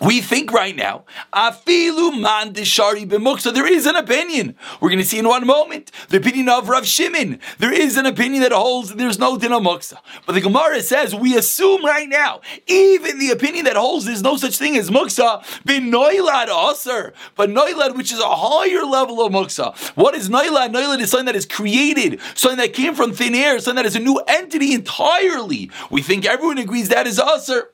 we 0.00 0.20
think 0.20 0.52
right 0.52 0.74
now, 0.74 1.04
afilu 1.32 2.20
man 2.20 2.52
dishari 2.52 3.06
b'muksa. 3.06 3.54
There 3.54 3.66
is 3.66 3.86
an 3.86 3.96
opinion. 3.96 4.56
We're 4.80 4.88
going 4.88 4.98
to 4.98 5.04
see 5.04 5.18
in 5.18 5.28
one 5.28 5.46
moment 5.46 5.90
the 6.08 6.16
opinion 6.16 6.48
of 6.48 6.68
Rav 6.68 6.86
Shimon. 6.86 7.38
There 7.58 7.72
is 7.72 7.96
an 7.96 8.06
opinion 8.06 8.42
that 8.42 8.52
holds 8.52 8.94
there's 8.94 9.18
no 9.18 9.38
din 9.38 9.52
of 9.52 9.62
muksa. 9.62 9.98
But 10.26 10.32
the 10.32 10.40
Gemara 10.40 10.80
says 10.80 11.14
we 11.14 11.36
assume 11.36 11.84
right 11.84 12.08
now, 12.08 12.40
even 12.66 13.18
the 13.18 13.30
opinion 13.30 13.64
that 13.66 13.76
holds 13.76 14.04
there's 14.04 14.22
no 14.22 14.36
such 14.36 14.58
thing 14.58 14.76
as 14.76 14.90
muksa, 14.90 15.44
bin 15.64 15.90
noilad 15.90 16.48
aser. 16.48 17.12
But 17.36 17.50
noilad, 17.50 17.96
which 17.96 18.12
is 18.12 18.18
a 18.18 18.28
higher 18.28 18.84
level 18.84 19.24
of 19.24 19.32
muksa. 19.32 19.76
What 19.96 20.14
is 20.14 20.28
noilad? 20.28 20.72
Noilad 20.72 21.00
is 21.00 21.10
something 21.10 21.26
that 21.26 21.36
is 21.36 21.46
created, 21.46 22.20
something 22.34 22.58
that 22.58 22.72
came 22.72 22.94
from 22.94 23.12
thin 23.12 23.34
air, 23.34 23.58
something 23.58 23.76
that 23.76 23.86
is 23.86 23.96
a 23.96 24.00
new 24.00 24.20
entity 24.26 24.74
entirely. 24.74 25.70
We 25.90 26.02
think 26.02 26.26
everyone 26.26 26.58
agrees 26.58 26.88
that 26.88 27.06
is 27.06 27.20
aser. 27.20 27.70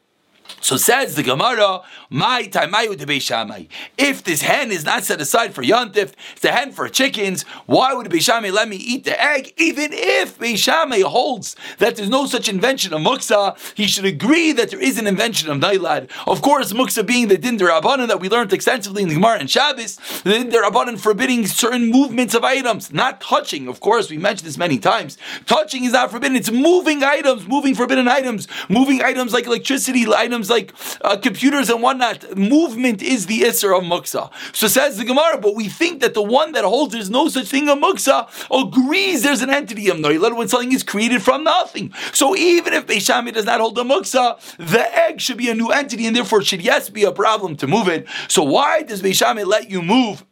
So 0.60 0.76
says 0.76 1.14
the 1.14 1.22
Gemara, 1.22 1.82
my 2.08 2.44
taimayu 2.44 2.96
de 2.96 3.68
If 3.98 4.24
this 4.24 4.42
hen 4.42 4.70
is 4.70 4.84
not 4.84 5.04
set 5.04 5.20
aside 5.20 5.54
for 5.54 5.62
yontif, 5.62 6.12
it's 6.34 6.44
a 6.44 6.52
hen 6.52 6.72
for 6.72 6.88
chickens. 6.88 7.42
Why 7.66 7.94
would 7.94 8.08
Beishamai 8.08 8.52
let 8.52 8.68
me 8.68 8.76
eat 8.76 9.04
the 9.04 9.20
egg? 9.22 9.52
Even 9.56 9.90
if 9.92 10.38
Beishamai 10.38 11.02
holds 11.02 11.56
that 11.78 11.96
there's 11.96 12.08
no 12.08 12.26
such 12.26 12.48
invention 12.48 12.92
of 12.92 13.00
muksa, 13.00 13.56
he 13.76 13.86
should 13.86 14.04
agree 14.04 14.52
that 14.52 14.70
there 14.70 14.80
is 14.80 14.98
an 14.98 15.06
invention 15.06 15.50
of 15.50 15.58
nailad. 15.58 16.08
Of 16.26 16.42
course, 16.42 16.72
muksa 16.72 17.06
being 17.06 17.28
the 17.28 17.38
din 17.38 17.58
derabanan 17.58 18.08
that 18.08 18.20
we 18.20 18.28
learned 18.28 18.52
extensively 18.52 19.02
in 19.02 19.08
the 19.08 19.14
Gemara 19.14 19.38
and 19.38 19.50
Shabbos, 19.50 19.96
the 20.24 20.30
din 20.30 20.50
derabanan 20.50 20.98
forbidding 20.98 21.46
certain 21.46 21.90
movements 21.90 22.34
of 22.34 22.44
items, 22.44 22.92
not 22.92 23.20
touching. 23.20 23.68
Of 23.68 23.80
course, 23.80 24.10
we 24.10 24.18
mentioned 24.18 24.48
this 24.48 24.58
many 24.58 24.78
times. 24.78 25.18
Touching 25.46 25.84
is 25.84 25.92
not 25.92 26.10
forbidden. 26.10 26.36
It's 26.36 26.50
moving 26.50 27.02
items, 27.02 27.46
moving 27.46 27.74
forbidden 27.74 28.08
items, 28.08 28.48
moving 28.68 29.02
items 29.02 29.32
like 29.32 29.46
electricity, 29.46 30.06
items 30.12 30.39
like 30.48 30.72
uh, 31.02 31.16
computers 31.16 31.68
and 31.68 31.82
whatnot. 31.82 32.36
Movement 32.36 33.02
is 33.02 33.26
the 33.26 33.40
Isser 33.40 33.76
of 33.76 33.84
Muksa. 33.84 34.30
So 34.54 34.68
says 34.68 34.96
the 34.96 35.04
Gemara, 35.04 35.38
but 35.38 35.54
we 35.56 35.68
think 35.68 36.00
that 36.00 36.14
the 36.14 36.22
one 36.22 36.52
that 36.52 36.64
holds 36.64 36.94
there's 36.94 37.10
no 37.10 37.28
such 37.28 37.48
thing 37.48 37.68
of 37.68 37.78
Muksa 37.78 38.28
agrees 38.50 39.22
there's 39.22 39.42
an 39.42 39.50
entity 39.50 39.88
of 39.88 39.96
Noilat 39.98 40.36
when 40.36 40.48
something 40.48 40.72
is 40.72 40.82
created 40.82 41.22
from 41.22 41.44
nothing. 41.44 41.92
So 42.12 42.36
even 42.36 42.72
if 42.72 42.86
Beishami 42.86 43.32
does 43.32 43.44
not 43.44 43.60
hold 43.60 43.74
the 43.74 43.84
Muksa, 43.84 44.38
the 44.56 44.96
egg 44.96 45.20
should 45.20 45.36
be 45.36 45.50
a 45.50 45.54
new 45.54 45.70
entity 45.70 46.06
and 46.06 46.14
therefore 46.14 46.42
should 46.42 46.62
yes 46.62 46.88
be 46.88 47.04
a 47.04 47.12
problem 47.12 47.56
to 47.56 47.66
move 47.66 47.88
it. 47.88 48.06
So 48.28 48.42
why 48.44 48.82
does 48.82 49.02
Beishami 49.02 49.44
let 49.44 49.70
you 49.70 49.82
move 49.82 50.24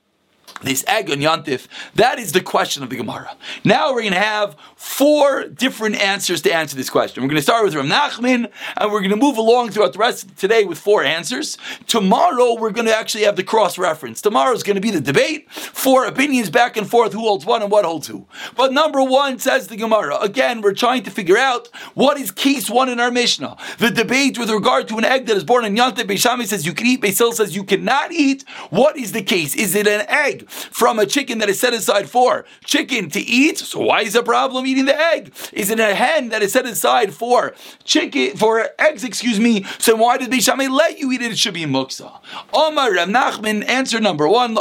this 0.63 0.85
egg 0.87 1.11
on 1.11 1.19
Yantif? 1.19 1.67
That 1.95 2.19
is 2.19 2.33
the 2.33 2.41
question 2.41 2.83
of 2.83 2.91
the 2.91 2.97
Gemara. 2.97 3.37
Now 3.65 3.93
we're 3.93 4.03
going 4.03 4.13
to 4.13 4.19
have 4.19 4.57
four 4.77 5.45
different 5.45 5.97
answers 5.97 6.43
to 6.43 6.53
answer 6.53 6.77
this 6.77 6.91
question. 6.91 7.23
We're 7.23 7.29
going 7.29 7.37
to 7.37 7.43
start 7.43 7.65
with 7.65 7.75
Rav 7.75 7.87
Nachman, 7.87 8.51
and 8.77 8.93
we're 8.93 9.01
going 9.01 9.11
to 9.11 9.17
move 9.17 9.37
along 9.37 9.71
throughout 9.71 9.93
the 9.93 9.99
rest 9.99 10.25
of 10.25 10.37
today 10.37 10.65
with 10.65 10.79
four 10.79 11.05
answers. 11.05 11.59
Tomorrow 11.87 12.55
we're 12.59 12.71
going 12.71 12.87
to 12.87 12.97
actually 12.97 13.25
have 13.25 13.37
the 13.37 13.43
cross 13.43 13.79
reference. 13.79 14.21
Tomorrow 14.21 14.55
is 14.55 14.63
going 14.63 14.77
to 14.77 14.81
be 14.81 14.91
the 14.91 15.01
debate, 15.01 15.51
four 15.51 16.07
opinions 16.07 16.51
back 16.51 16.77
and 16.77 16.89
forth, 16.89 17.13
who 17.13 17.21
holds 17.21 17.45
one 17.45 17.63
and 17.63 17.71
what 17.71 17.85
holds 17.85 18.07
who. 18.07 18.27
But 18.57 18.73
number 18.73 19.03
one 19.03 19.39
says 19.39 19.69
the 19.69 19.77
Gemara. 19.77 20.17
Again, 20.19 20.61
we're 20.61 20.75
trying 20.75 21.03
to 21.05 21.11
figure 21.11 21.39
out 21.39 21.69
what 21.95 22.19
is 22.19 22.31
case 22.31 22.71
one 22.71 22.89
in 22.89 23.01
our 23.01 23.11
Mishnah. 23.11 23.57
The 23.79 23.91
debate 23.91 24.39
with 24.39 24.51
regard 24.51 24.89
to 24.89 24.99
an 24.99 25.05
egg 25.05 25.27
that 25.27 25.37
is 25.37 25.45
born 25.45 25.65
in 25.65 25.77
Yantif. 25.77 26.05
Beishami 26.05 26.47
says 26.47 26.67
you 26.67 26.73
can 26.73 26.87
eat. 26.87 27.01
Beisil 27.01 27.33
says 27.33 27.55
you 27.55 27.65
cannot 27.65 28.13
eat. 28.13 28.45
What 28.71 28.97
is 28.97 29.13
the 29.13 29.23
case? 29.23 29.55
Is 29.55 29.75
it 29.75 29.87
an 29.87 30.07
egg? 30.09 30.48
From 30.49 30.99
a 30.99 31.07
chicken 31.07 31.39
that 31.39 31.49
is 31.49 31.61
set 31.61 31.75
aside 31.75 32.09
for 32.09 32.45
chicken 32.65 33.11
to 33.11 33.21
eat. 33.21 33.59
So 33.59 33.81
why 33.81 34.03
is 34.03 34.15
a 34.15 34.23
problem 34.23 34.67
eating 34.67 34.87
the 34.87 34.99
egg? 34.99 35.35
Is 35.53 35.71
it 35.71 35.81
a 35.81 35.95
hen 35.95 36.31
that 36.31 36.43
is 36.43 36.53
set 36.53 36.67
aside 36.67 37.15
for 37.15 37.55
chicken 37.85 38.37
for 38.37 38.69
eggs? 38.79 39.05
Excuse 39.05 39.39
me. 39.39 39.65
So 39.79 39.97
why 39.97 40.19
did 40.19 40.31
Beishamay 40.31 40.71
let 40.71 40.99
you 40.99 41.13
eat 41.13 41.23
it? 41.23 41.33
It 41.33 41.39
should 41.39 41.55
be 41.55 41.65
muksa. 41.65 42.21
Omar 42.53 42.95
Rav 42.95 43.09
Nachman. 43.09 43.69
Answer 43.69 44.01
number 44.01 44.29
one. 44.29 44.55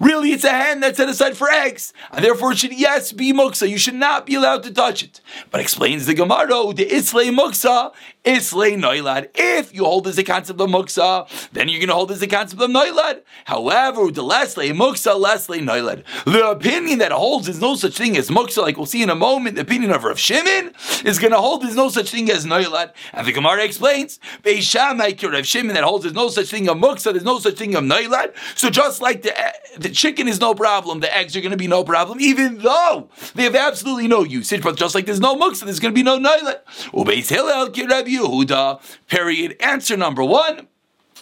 Really, 0.00 0.32
it's 0.32 0.44
a 0.44 0.50
hen 0.50 0.80
that's 0.80 0.96
set 0.96 1.08
aside 1.08 1.36
for 1.36 1.48
eggs, 1.50 1.92
and 2.12 2.24
therefore 2.24 2.52
it 2.52 2.58
should 2.58 2.72
yes 2.72 3.12
be 3.12 3.32
muksa. 3.32 3.68
You 3.68 3.78
should 3.78 3.94
not 3.94 4.26
be 4.26 4.34
allowed 4.34 4.62
to 4.64 4.72
touch 4.72 5.02
it. 5.02 5.20
But 5.50 5.60
explains 5.60 6.06
the 6.06 6.14
Gemara, 6.14 6.48
oh, 6.50 6.72
the 6.72 6.92
islay 6.92 7.28
muksa, 7.28 7.92
islay 8.24 8.72
noilad. 8.72 9.28
If 9.34 9.74
you 9.74 9.84
hold 9.84 10.06
as 10.06 10.18
a 10.18 10.24
concept 10.24 10.60
of 10.60 10.68
muksa, 10.68 11.28
then 11.52 11.68
you're 11.68 11.78
going 11.78 11.88
to 11.88 11.94
hold 11.94 12.10
as 12.10 12.22
a 12.22 12.26
concept 12.26 12.60
of 12.60 12.70
noilad. 12.70 13.22
However, 13.44 14.10
the 14.10 14.22
lesle 14.22 14.70
muksa, 14.72 15.18
lesle 15.20 15.60
noilad. 15.60 16.04
The 16.24 16.50
opinion 16.50 16.98
that 16.98 17.12
holds 17.12 17.46
there's 17.46 17.60
no 17.60 17.74
such 17.74 17.96
thing 17.96 18.16
as 18.16 18.30
muksa, 18.30 18.62
like 18.62 18.76
we'll 18.76 18.86
see 18.86 19.02
in 19.02 19.10
a 19.10 19.14
moment, 19.14 19.56
the 19.56 19.62
opinion 19.62 19.92
of 19.92 20.04
Rav 20.04 20.18
Shimon 20.18 20.74
is 21.04 21.18
going 21.18 21.32
to 21.32 21.38
hold 21.38 21.62
there's 21.62 21.76
no 21.76 21.88
such 21.88 22.10
thing 22.10 22.30
as 22.30 22.44
noilad. 22.44 22.92
And 23.12 23.26
the 23.26 23.32
Gemara 23.32 23.64
explains, 23.64 24.18
Beishamai 24.42 25.32
Rav 25.32 25.46
Shimon 25.46 25.74
that 25.74 25.84
holds 25.84 26.04
there's 26.04 26.14
no 26.14 26.28
such 26.28 26.48
thing 26.48 26.68
of 26.68 26.76
muksa, 26.76 27.12
there's 27.12 27.24
no 27.24 27.38
such 27.38 27.56
thing 27.56 27.74
of 27.74 27.84
noilad. 27.84 28.34
So 28.56 28.70
just 28.70 29.00
like 29.00 29.22
the 29.22 29.34
the 29.76 29.88
chicken 29.90 30.28
is 30.28 30.40
no 30.40 30.54
problem, 30.54 31.00
the 31.00 31.14
eggs 31.14 31.36
are 31.36 31.40
going 31.40 31.52
to 31.52 31.56
be 31.56 31.66
no 31.66 31.84
problem, 31.84 32.20
even 32.20 32.58
though 32.58 33.08
they 33.34 33.44
have 33.44 33.54
absolutely 33.54 34.08
no 34.08 34.24
usage. 34.24 34.62
But 34.62 34.76
just 34.76 34.94
like 34.94 35.06
there's 35.06 35.20
no 35.20 35.36
muksa, 35.36 35.64
there's 35.64 35.80
going 35.80 35.94
to 35.94 35.98
be 35.98 36.02
no 36.02 36.18
noilet. 36.18 36.64
Ubeis 36.92 37.28
Hillel 37.28 37.70
Yehuda. 37.70 38.80
Period. 39.08 39.56
Answer 39.60 39.96
number 39.96 40.24
one 40.24 40.68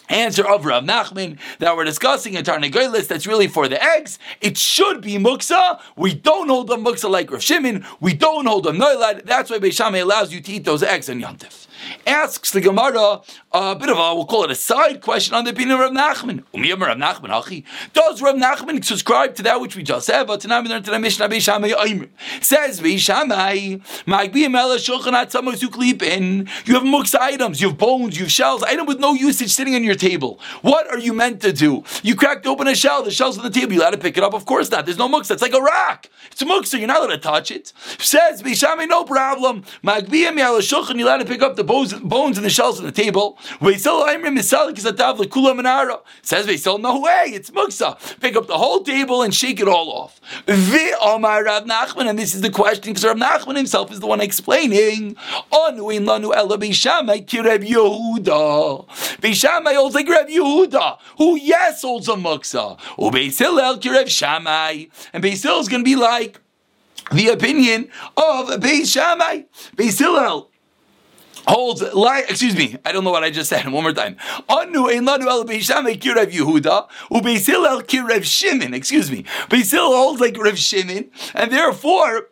answer 0.09 0.47
of 0.47 0.65
Rav 0.65 0.83
Nachman 0.83 1.37
that 1.59 1.75
we're 1.75 1.83
discussing 1.83 2.35
in 2.35 2.43
Tarnagolis 2.45 3.07
that's 3.07 3.27
really 3.27 3.47
for 3.47 3.67
the 3.67 3.81
eggs. 3.83 4.17
It 4.41 4.57
should 4.57 5.01
be 5.01 5.15
muksa. 5.15 5.81
We 5.97 6.13
don't 6.13 6.47
hold 6.47 6.67
them 6.67 6.85
muksa 6.85 7.09
like 7.09 7.29
Rav 7.29 7.43
Shimon. 7.43 7.85
We 7.99 8.13
don't 8.13 8.45
hold 8.45 8.63
them 8.63 8.77
noilad. 8.77 9.25
That's 9.25 9.49
why 9.49 9.59
Beishamay 9.59 10.01
allows 10.01 10.33
you 10.33 10.39
to 10.41 10.51
eat 10.51 10.63
those 10.63 10.81
eggs 10.81 11.09
on 11.09 11.19
Yantif 11.19 11.66
asks 12.07 12.51
the 12.51 12.61
Gemara 12.61 13.21
a 13.51 13.75
bit 13.75 13.89
of 13.89 13.97
a, 13.97 14.15
we'll 14.15 14.25
call 14.25 14.45
it 14.45 14.51
a 14.51 14.55
side 14.55 15.01
question 15.01 15.35
on 15.35 15.43
the 15.43 15.51
opinion 15.51 15.71
of 15.71 15.79
Rav 15.81 15.91
Nachman. 15.91 16.43
Rav 16.53 16.97
Nachman. 16.97 17.63
Does 17.93 18.21
Rav 18.21 18.35
Nachman 18.35 18.83
subscribe 18.83 19.35
to 19.35 19.43
that 19.43 19.59
which 19.59 19.75
we 19.75 19.83
just 19.83 20.05
said? 20.05 20.25
But 20.25 20.39
tonight 20.39 20.61
we 20.61 20.69
learn 20.69 20.83
to 20.83 20.91
the 20.91 20.99
Mishnah 20.99 21.27
Beishamai 21.27 21.73
Oimrim. 21.73 22.09
Says 22.41 22.79
Beishamai. 22.79 23.81
You 26.65 26.73
have 26.73 26.83
mux 26.85 27.15
items, 27.15 27.61
you 27.61 27.67
have 27.67 27.77
bones, 27.77 28.17
you 28.17 28.23
have 28.23 28.31
shells, 28.31 28.63
item 28.63 28.85
with 28.85 28.99
no 28.99 29.13
usage 29.13 29.51
sitting 29.51 29.75
on 29.75 29.83
your 29.83 29.95
table. 29.95 30.39
What 30.61 30.87
are 30.87 30.99
you 30.99 31.13
meant 31.13 31.41
to 31.41 31.51
do? 31.51 31.83
You 32.03 32.15
cracked 32.15 32.47
open 32.47 32.67
a 32.67 32.75
shell, 32.75 33.03
the 33.03 33.11
shell's 33.11 33.37
on 33.37 33.43
the 33.43 33.49
table, 33.49 33.73
you 33.73 33.81
allowed 33.81 33.91
to 33.91 33.97
pick 33.97 34.17
it 34.17 34.23
up? 34.23 34.33
Of 34.33 34.45
course 34.45 34.71
not. 34.71 34.85
There's 34.85 34.97
no 34.97 35.09
mux, 35.09 35.27
that's 35.27 35.41
like 35.41 35.53
a 35.53 35.59
rock. 35.59 36.07
It's 36.31 36.41
a 36.41 36.45
so 36.65 36.77
you're 36.77 36.87
not 36.87 36.99
allowed 37.01 37.07
to 37.07 37.17
touch 37.17 37.51
it. 37.51 37.73
Says 37.99 38.41
Beishamai, 38.41 38.87
no 38.87 39.03
problem. 39.03 39.65
You're 39.83 41.07
allowed 41.07 41.17
to 41.17 41.25
pick 41.25 41.41
up 41.41 41.55
the 41.55 41.63
bones 41.63 41.96
bones 42.03 42.37
and 42.37 42.45
the 42.45 42.49
shells 42.49 42.79
on 42.79 42.85
the 42.85 42.91
table. 42.91 43.37
Says 43.61 43.85
Beisel, 46.47 46.79
no 46.81 46.99
way, 46.99 47.23
it's 47.27 47.49
muksa. 47.51 48.19
Pick 48.19 48.35
up 48.35 48.47
the 48.47 48.57
whole 48.57 48.81
table 48.83 49.21
and 49.21 49.33
shake 49.33 49.59
it 49.59 49.67
all 49.67 49.91
off. 49.91 50.19
And 50.47 50.57
this 52.19 52.35
is 52.35 52.41
the 52.41 52.49
question 52.49 52.93
because 52.93 53.05
Rav 53.05 53.17
Nachman 53.17 53.57
himself 53.57 53.91
is 53.91 53.99
the 53.99 54.07
one 54.07 54.21
explaining. 54.21 55.15
Onuin 55.51 56.05
lanu 56.05 56.33
holds 59.75 59.95
like 59.95 60.07
Yehuda, 60.07 60.97
who 61.17 61.37
yes 61.37 61.81
holds 61.81 62.07
a 62.07 62.13
muksa. 62.13 62.77
And 65.13 65.23
Beisil 65.23 65.59
is 65.59 65.67
going 65.67 65.81
to 65.81 65.85
be 65.85 65.95
like 65.95 66.39
the 67.11 67.29
opinion 67.29 67.89
of 68.15 68.49
Beis 68.59 68.91
Shammai. 68.91 69.43
Beis 69.75 70.01
holds 71.47 71.81
like 71.93 72.29
excuse 72.29 72.55
me, 72.55 72.77
I 72.85 72.91
don't 72.91 73.03
know 73.03 73.11
what 73.11 73.23
I 73.23 73.29
just 73.29 73.49
said. 73.49 73.65
One 73.71 73.83
more 73.83 73.93
time. 73.93 74.17
Anu 74.49 74.89
ein 74.89 75.05
lanu 75.05 75.27
el 75.27 75.45
beishamei 75.45 75.99
kirev 75.99 76.31
Yehuda 76.31 76.87
ubeisill 77.11 77.65
el 77.67 77.81
kirev 77.81 78.23
Shimon. 78.23 78.73
Excuse 78.73 79.11
me. 79.11 79.23
Beisil 79.49 79.79
holds 79.79 80.21
like 80.21 80.37
Rev 80.37 80.57
Shimon, 80.57 81.09
and 81.33 81.51
therefore 81.51 82.29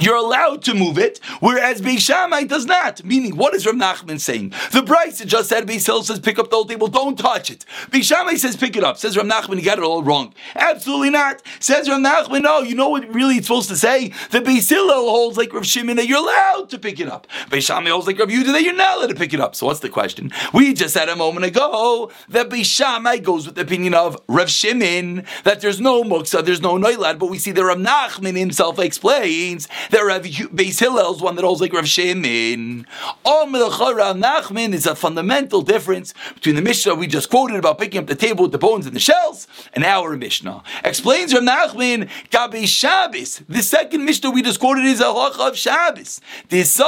you're 0.00 0.16
allowed 0.16 0.62
to 0.62 0.74
move 0.74 0.98
it, 0.98 1.18
whereas 1.40 1.80
Beishamai 1.80 2.48
does 2.48 2.66
not. 2.66 3.04
Meaning, 3.04 3.36
what 3.36 3.54
is 3.54 3.66
Rav 3.66 3.74
Nachman 3.74 4.20
saying? 4.20 4.50
The 4.70 4.82
Braisa 4.82 5.26
just 5.26 5.48
said 5.48 5.66
Beisil 5.66 6.04
says 6.04 6.20
pick 6.20 6.38
up 6.38 6.50
the 6.50 6.56
old 6.56 6.68
table, 6.68 6.88
don't 6.88 7.18
touch 7.18 7.50
it. 7.50 7.64
Beishamai 7.90 8.38
says 8.38 8.56
pick 8.56 8.76
it 8.76 8.84
up. 8.84 8.98
Says 8.98 9.16
Rav 9.16 9.26
Nachman, 9.26 9.56
you 9.56 9.64
got 9.64 9.78
it 9.78 9.84
all 9.84 10.02
wrong. 10.02 10.34
Absolutely 10.54 11.10
not. 11.10 11.42
Says 11.60 11.88
Rav 11.88 12.00
Nachman, 12.00 12.42
no, 12.42 12.60
you 12.60 12.74
know 12.74 12.88
what 12.88 13.12
really 13.12 13.36
it's 13.36 13.46
supposed 13.48 13.68
to 13.70 13.76
say? 13.76 14.08
The 14.30 14.40
Beisil 14.40 14.88
holds 14.88 15.36
like 15.36 15.52
Rav 15.52 15.66
Shimon 15.66 15.96
that 15.96 16.06
you're 16.06 16.18
allowed 16.18 16.70
to 16.70 16.78
pick 16.78 17.00
it 17.00 17.08
up. 17.08 17.26
Beishamai 17.50 17.90
holds 17.90 18.06
like 18.06 18.18
Rav 18.18 18.28
Yudah 18.28 18.52
that 18.52 18.62
you're 18.62 18.74
not 18.74 18.98
allowed 18.98 19.10
to 19.10 19.14
pick 19.14 19.34
it 19.34 19.40
up. 19.40 19.56
So 19.56 19.66
what's 19.66 19.80
the 19.80 19.88
question? 19.88 20.30
We 20.54 20.74
just 20.74 20.94
said 20.94 21.08
a 21.08 21.16
moment 21.16 21.46
ago 21.46 22.10
that 22.28 22.48
Beishamai 22.48 23.22
goes 23.22 23.46
with 23.46 23.56
the 23.56 23.62
opinion 23.62 23.94
of 23.94 24.16
Rav 24.28 24.48
Shimon 24.48 25.24
that 25.44 25.60
there's 25.60 25.80
no 25.80 26.02
muksa, 26.04 26.44
there's 26.44 26.60
no 26.60 26.76
noilad, 26.76 27.18
but 27.18 27.30
we 27.30 27.38
see 27.38 27.50
that 27.50 27.64
Rav 27.64 27.78
Nachman 27.78 28.36
himself 28.36 28.78
explains 28.78 29.66
that 29.90 30.00
Rav 30.00 30.22
Beis 30.22 30.80
Hillel 30.80 31.14
is 31.14 31.20
one 31.20 31.36
that 31.36 31.44
holds 31.44 31.60
like 31.60 31.72
Rav 31.72 31.88
Shimon. 31.88 32.86
Nachman 33.24 34.72
is 34.72 34.86
a 34.86 34.94
fundamental 34.94 35.62
difference 35.62 36.14
between 36.34 36.54
the 36.56 36.62
Mishnah 36.62 36.94
we 36.94 37.06
just 37.06 37.30
quoted 37.30 37.56
about 37.56 37.78
picking 37.78 38.00
up 38.00 38.06
the 38.06 38.14
table 38.14 38.44
with 38.44 38.52
the 38.52 38.58
bones 38.58 38.86
and 38.86 38.94
the 38.94 39.00
shells 39.00 39.46
and 39.72 39.84
our 39.84 40.16
Mishnah. 40.16 40.62
Explains 40.84 41.34
Rav 41.34 41.42
Nachman, 41.42 42.08
Gabi 42.30 42.66
Shabbos. 42.66 43.42
The 43.48 43.62
second 43.62 44.04
Mishnah 44.04 44.30
we 44.30 44.42
just 44.42 44.60
quoted 44.60 44.84
is 44.84 45.00
a 45.00 45.04
halacha 45.04 45.48
of 45.48 45.56
Shabbos. 45.56 46.20
There's 46.48 46.80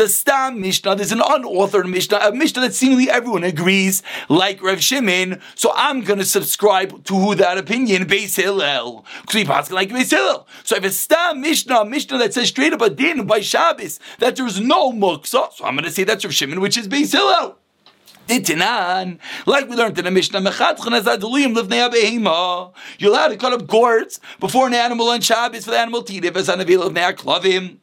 a 0.00 0.08
Stam 0.08 0.60
Mishnah. 0.60 0.96
There's 0.96 1.12
an 1.12 1.20
unauthored 1.20 1.88
Mishnah. 1.88 2.18
A 2.18 2.32
Mishnah 2.32 2.62
that 2.62 2.74
seemingly 2.74 3.10
everyone 3.10 3.44
agrees 3.44 4.02
like 4.28 4.62
Rav 4.62 4.82
Shimon. 4.82 5.40
So 5.54 5.72
I'm 5.74 6.02
going 6.02 6.18
to 6.18 6.24
subscribe 6.24 7.04
to 7.04 7.14
who 7.14 7.34
that 7.36 7.58
opinion, 7.58 8.06
Beis 8.06 8.36
Hillel. 8.36 9.04
Because 9.20 9.34
we 9.34 9.44
pass 9.44 9.70
like 9.70 9.90
Beis 9.90 10.10
Hillel. 10.10 10.46
So 10.64 10.76
if 10.76 10.84
it's 10.84 10.96
Stam 10.96 11.40
Mishnah, 11.40 11.84
Mishnah 11.84 12.18
that 12.18 12.34
says 12.34 12.48
straight 12.48 12.72
up 12.72 12.80
a 12.80 12.90
din 12.90 13.26
by 13.26 13.40
Shabbos 13.40 13.98
that 14.18 14.36
there's 14.36 14.60
no 14.60 14.92
muksa. 14.92 15.52
So 15.52 15.64
I'm 15.64 15.74
going 15.74 15.84
to 15.84 15.90
say 15.90 16.04
that's 16.04 16.24
Rav 16.24 16.34
Shimon, 16.34 16.60
which 16.60 16.76
is 16.76 16.88
Beis 16.88 17.12
Hillel. 17.12 17.58
Ditinan, 18.28 19.18
like 19.46 19.68
we 19.68 19.74
learned 19.74 19.98
in 19.98 20.04
the 20.04 20.10
Mishnah, 20.10 20.40
you're 22.98 23.10
allowed 23.10 23.28
to 23.28 23.36
cut 23.36 23.52
up 23.52 23.66
gourds 23.66 24.20
before 24.38 24.68
an 24.68 24.74
animal 24.74 25.08
on 25.08 25.20
Shabbos 25.20 25.64
for 25.64 25.72
the 25.72 25.78
animal 25.78 26.02
to 26.04 26.12
eat. 26.14 26.24
If 26.24 26.36
it's 26.36 26.48
an 26.48 26.60
avil 26.60 26.84
of 26.84 26.92
klavim. 26.92 27.81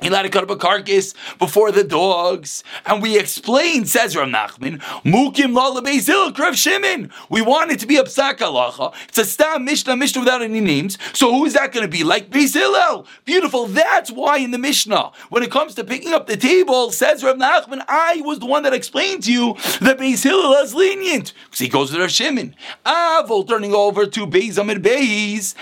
Carcass 0.00 1.14
before 1.38 1.72
the 1.72 1.84
dogs. 1.84 2.62
And 2.86 3.02
we 3.02 3.18
explained, 3.18 3.88
says 3.88 4.16
Rav 4.16 4.28
Nachman, 4.28 4.80
Mukim 5.02 5.54
la 5.54 5.74
lebezil 5.74 6.36
Rav 6.38 6.56
Shimon. 6.56 7.10
We 7.28 7.42
want 7.42 7.70
it 7.70 7.80
to 7.80 7.86
be 7.86 7.96
a 7.96 8.04
psak. 8.04 8.94
It's 9.08 9.18
a 9.18 9.24
stam 9.24 9.64
Mishnah, 9.64 9.96
Mishnah 9.96 10.20
without 10.20 10.42
any 10.42 10.60
names. 10.60 10.98
So 11.12 11.32
who 11.32 11.44
is 11.44 11.54
that 11.54 11.72
going 11.72 11.84
to 11.84 11.90
be? 11.90 12.04
Like 12.04 12.30
Bezilel. 12.30 13.06
Beautiful. 13.24 13.66
That's 13.66 14.10
why 14.10 14.38
in 14.38 14.50
the 14.50 14.58
Mishnah, 14.58 15.12
when 15.30 15.42
it 15.42 15.50
comes 15.50 15.74
to 15.76 15.84
picking 15.84 16.12
up 16.12 16.26
the 16.26 16.36
table, 16.36 16.90
says 16.90 17.22
Rav 17.24 17.36
Nachman, 17.36 17.82
I 17.88 18.22
was 18.24 18.38
the 18.38 18.46
one 18.46 18.62
that 18.64 18.74
explained 18.74 19.24
to 19.24 19.32
you 19.32 19.54
that 19.80 19.98
Bezilel 19.98 20.62
is 20.62 20.74
lenient. 20.74 21.32
Because 21.44 21.58
he 21.58 21.68
goes 21.68 21.90
to 21.90 21.98
Rav 21.98 22.10
Shimon. 22.10 22.54
Avol 22.84 23.46
turning 23.48 23.74
over 23.74 24.06
to 24.06 24.26
Beis 24.26 24.58
Amid. 24.58 24.82
Gabe 24.84 25.54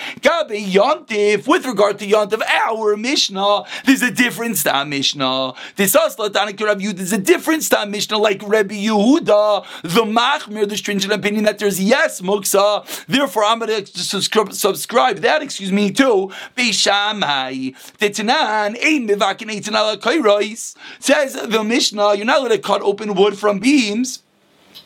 Yontif. 0.50 1.46
With 1.46 1.64
regard 1.66 1.98
to 2.00 2.06
Yontif, 2.06 2.42
our 2.42 2.96
Mishnah, 2.96 3.64
there's 3.84 4.02
a 4.02 4.10
different 4.22 4.56
Stam 4.56 4.90
Mishnah. 4.90 5.52
This 5.74 5.96
Aslatanik 5.96 6.60
Rav 6.64 6.78
Yehuda 6.78 7.00
is 7.00 7.12
a 7.12 7.18
different 7.18 7.64
Stam 7.64 7.90
Mishnah, 7.90 8.18
like 8.18 8.40
Rabbi 8.46 8.76
Yehuda, 8.76 9.66
the 9.82 10.04
Machmir, 10.04 10.68
the 10.68 10.76
stringent 10.76 11.12
opinion 11.12 11.44
that 11.44 11.58
there's 11.58 11.82
yes 11.82 12.20
Muksa. 12.20 12.86
Therefore, 13.06 13.44
I'm 13.44 13.58
going 13.58 13.84
to 13.84 14.54
subscribe 14.54 15.16
that, 15.18 15.42
excuse 15.42 15.72
me, 15.72 15.90
to 15.90 16.30
Beishamai. 16.56 17.74
Tetanan, 17.98 18.76
Ein 18.80 19.08
Mivakin 19.08 19.50
Eitan. 19.50 20.76
Says 21.00 21.32
the 21.34 21.64
Mishnah, 21.64 22.14
you're 22.14 22.24
not 22.24 22.38
going 22.38 22.52
to 22.52 22.58
cut 22.58 22.80
open 22.82 23.14
wood 23.14 23.36
from 23.36 23.58
beams 23.58 24.21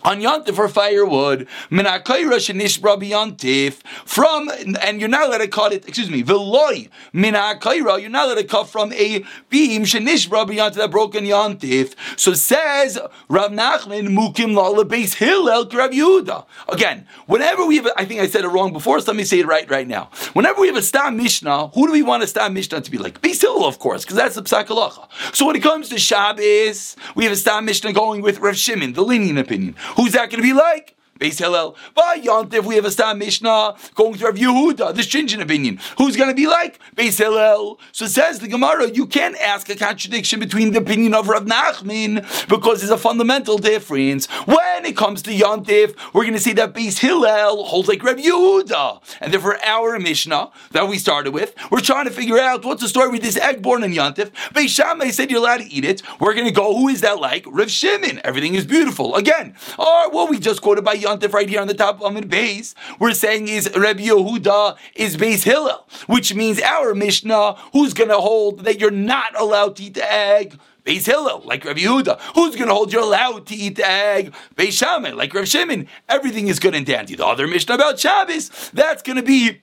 on 0.02 0.21
Yontif 0.21 0.55
for 0.55 0.69
firewood, 0.69 1.49
minakayra 1.71 2.38
shenishbra 2.38 3.00
biyontif, 3.00 3.83
from, 4.05 4.50
and 4.83 5.00
you're 5.00 5.09
not 5.09 5.28
allowed 5.28 5.38
to 5.38 5.49
cut 5.49 5.73
it, 5.73 5.87
excuse 5.88 6.11
me, 6.11 6.23
veloy, 6.23 6.88
minakayra, 7.12 8.00
you're 8.00 8.11
not 8.11 8.26
allowed 8.26 8.37
to 8.37 8.45
cut 8.45 8.69
from 8.69 8.93
a 8.93 9.25
beam 9.50 9.83
shenishbra 9.85 10.47
biyontif, 10.47 10.75
that 10.75 10.90
broken 10.90 11.25
yontif. 11.25 11.95
So 12.16 12.35
says 12.35 12.99
Rav 13.28 13.50
Nachman, 13.50 14.09
mukim 14.09 14.55
la 14.55 14.85
base 14.85 15.14
Hillel 15.14 15.69
Rav 15.69 15.90
Yehuda. 15.90 16.47
Again, 16.69 17.07
whenever 17.26 17.64
we 17.66 17.76
have, 17.76 17.88
I 17.97 18.05
think 18.05 18.21
I 18.21 18.26
said 18.26 18.45
it 18.45 18.49
wrong 18.49 18.73
before, 18.73 19.00
so 19.00 19.12
let 19.12 19.16
me 19.16 19.25
say 19.25 19.40
it 19.40 19.47
right 19.47 19.69
right 19.71 19.87
now. 19.87 20.11
Whenever 20.33 20.61
we 20.61 20.66
have 20.69 20.76
a 20.76 20.83
stam 20.83 21.16
mishnah, 21.16 21.69
who 21.69 21.87
do 21.87 21.93
we 21.93 22.02
want 22.02 22.23
a 22.23 22.26
stam 22.26 22.55
mishnah 22.55 22.81
to 22.81 22.90
be 22.90 22.99
like? 22.99 23.21
Base 23.23 23.40
Hillel, 23.40 23.64
of 23.64 23.78
course, 23.78 24.02
because 24.05 24.16
that's 24.16 24.35
the 24.35 24.43
psakalacha. 24.43 25.09
So 25.35 25.47
when 25.47 25.57
it 25.57 25.62
comes 25.62 25.88
to 25.90 25.99
Shabbos, 25.99 26.97
we 27.14 27.25
have 27.25 27.33
a 27.33 27.37
stam 27.37 27.64
mishnah 27.64 27.93
going 27.93 28.23
with 28.23 28.38
Rav 28.40 28.57
Shimon, 28.57 28.93
the 28.93 29.02
lenient 29.02 29.38
opinion. 29.38 29.75
Who's 29.97 30.12
that 30.12 30.30
going 30.30 30.42
to 30.42 30.42
be 30.42 30.52
like? 30.52 30.95
Beis 31.18 31.38
Hillel. 31.38 31.76
By 31.94 32.20
Yontif, 32.20 32.64
we 32.64 32.75
have 32.76 32.85
a 32.85 32.90
Stam 32.90 33.18
Mishnah 33.18 33.76
going 33.94 34.14
to 34.14 34.26
Rav 34.26 34.35
Yehuda, 34.35 34.94
the 34.94 35.02
stringent 35.02 35.42
opinion. 35.42 35.80
Who's 35.99 36.16
going 36.16 36.28
to 36.28 36.35
be 36.35 36.46
like? 36.46 36.78
Beis 36.94 37.18
Hillel. 37.18 37.80
So 37.92 38.06
says 38.06 38.38
the 38.38 38.49
Gemara, 38.49 38.90
you 38.90 39.06
can't 39.06 39.37
ask 39.38 39.68
a 39.70 39.76
contradiction 39.76 40.40
between 40.40 40.73
the 40.73 40.78
opinion 40.78 41.14
of 41.14 41.28
Rav 41.28 41.44
Nachman 41.44 42.23
because 42.49 42.80
there's 42.80 42.90
a 42.90 42.99
fundamental 42.99 43.56
difference. 43.58 44.26
When 44.44 44.85
it 44.85 44.96
comes 44.96 45.23
to 45.23 45.30
Yontif, 45.30 45.96
we're 46.12 46.23
going 46.23 46.35
to 46.35 46.40
see 46.40 46.52
that 46.54 46.75
Beis 46.75 46.99
Hillel 46.99 47.64
holds 47.64 47.88
like 47.88 48.02
Rav 48.02 48.16
Yehuda. 48.16 49.16
And 49.20 49.32
therefore, 49.32 49.58
our 49.64 49.99
Mishnah 49.99 50.50
that 50.73 50.88
we 50.88 50.99
started 50.99 51.32
with, 51.32 51.54
we're 51.70 51.80
trying 51.80 52.04
to 52.04 52.11
figure 52.11 52.38
out 52.38 52.64
what's 52.64 52.82
the 52.82 52.88
story 52.88 53.08
with 53.11 53.23
this 53.23 53.37
egg 53.37 53.62
born 53.62 53.82
in 53.82 53.92
Yontif. 53.92 54.30
Beis 54.52 54.68
Shammai 54.68 55.11
said 55.11 55.30
you're 55.30 55.40
allowed 55.40 55.58
to 55.58 55.73
eat 55.73 55.85
it. 55.85 56.02
We're 56.20 56.35
going 56.35 56.46
to 56.46 56.52
go, 56.52 56.76
who 56.76 56.88
is 56.88 57.00
that 57.00 57.20
like? 57.20 57.44
Rav 57.49 57.70
Shimon. 57.70 58.20
Everything 58.23 58.54
is 58.54 58.66
beautiful. 58.66 59.14
Again, 59.14 59.54
or 59.78 60.11
what 60.11 60.28
we 60.28 60.38
just 60.38 60.61
quoted 60.61 60.85
by 60.85 60.94
Yontif 61.06 61.32
right 61.32 61.48
here 61.48 61.60
on 61.60 61.68
the 61.68 61.75
top 61.75 62.00
of 62.00 62.02
Amid 62.02 62.28
base, 62.28 62.75
we're 62.98 63.14
saying 63.14 63.48
is 63.48 63.70
Rabbi 63.76 64.00
Yehuda 64.00 64.76
is 64.94 65.16
Beis 65.16 65.44
Hillel, 65.44 65.86
which 66.06 66.34
means 66.34 66.60
our 66.60 66.94
Mishnah, 66.94 67.54
who's 67.72 67.94
going 67.94 68.10
to 68.10 68.18
hold 68.18 68.64
that 68.64 68.80
you're 68.80 68.90
not 68.90 69.38
allowed 69.40 69.76
to 69.76 69.84
eat 69.84 69.94
the 69.94 70.12
egg 70.12 70.58
Beis 70.84 71.06
Hillel, 71.06 71.42
like 71.44 71.64
Rav 71.64 71.76
Yehuda. 71.76 72.20
Who's 72.36 72.54
going 72.54 72.68
to 72.68 72.75
hold 72.75 72.92
you're 72.92 73.02
allowed 73.02 73.46
to 73.46 73.56
eat 73.56 73.76
the 73.76 73.88
egg? 73.88 74.32
Beis 74.54 74.72
Shammai, 74.72 75.10
like 75.10 75.34
Rav 75.34 75.48
Shimon. 75.48 75.88
Everything 76.08 76.46
is 76.46 76.60
good 76.60 76.75
and 76.75 76.86
dandy. 76.86 77.16
The 77.16 77.26
other 77.26 77.48
Mishnah 77.48 77.75
about 77.75 77.98
Shabbos, 77.98 78.70
that's 78.72 79.02
going 79.02 79.16
to 79.16 79.22
be 79.22 79.62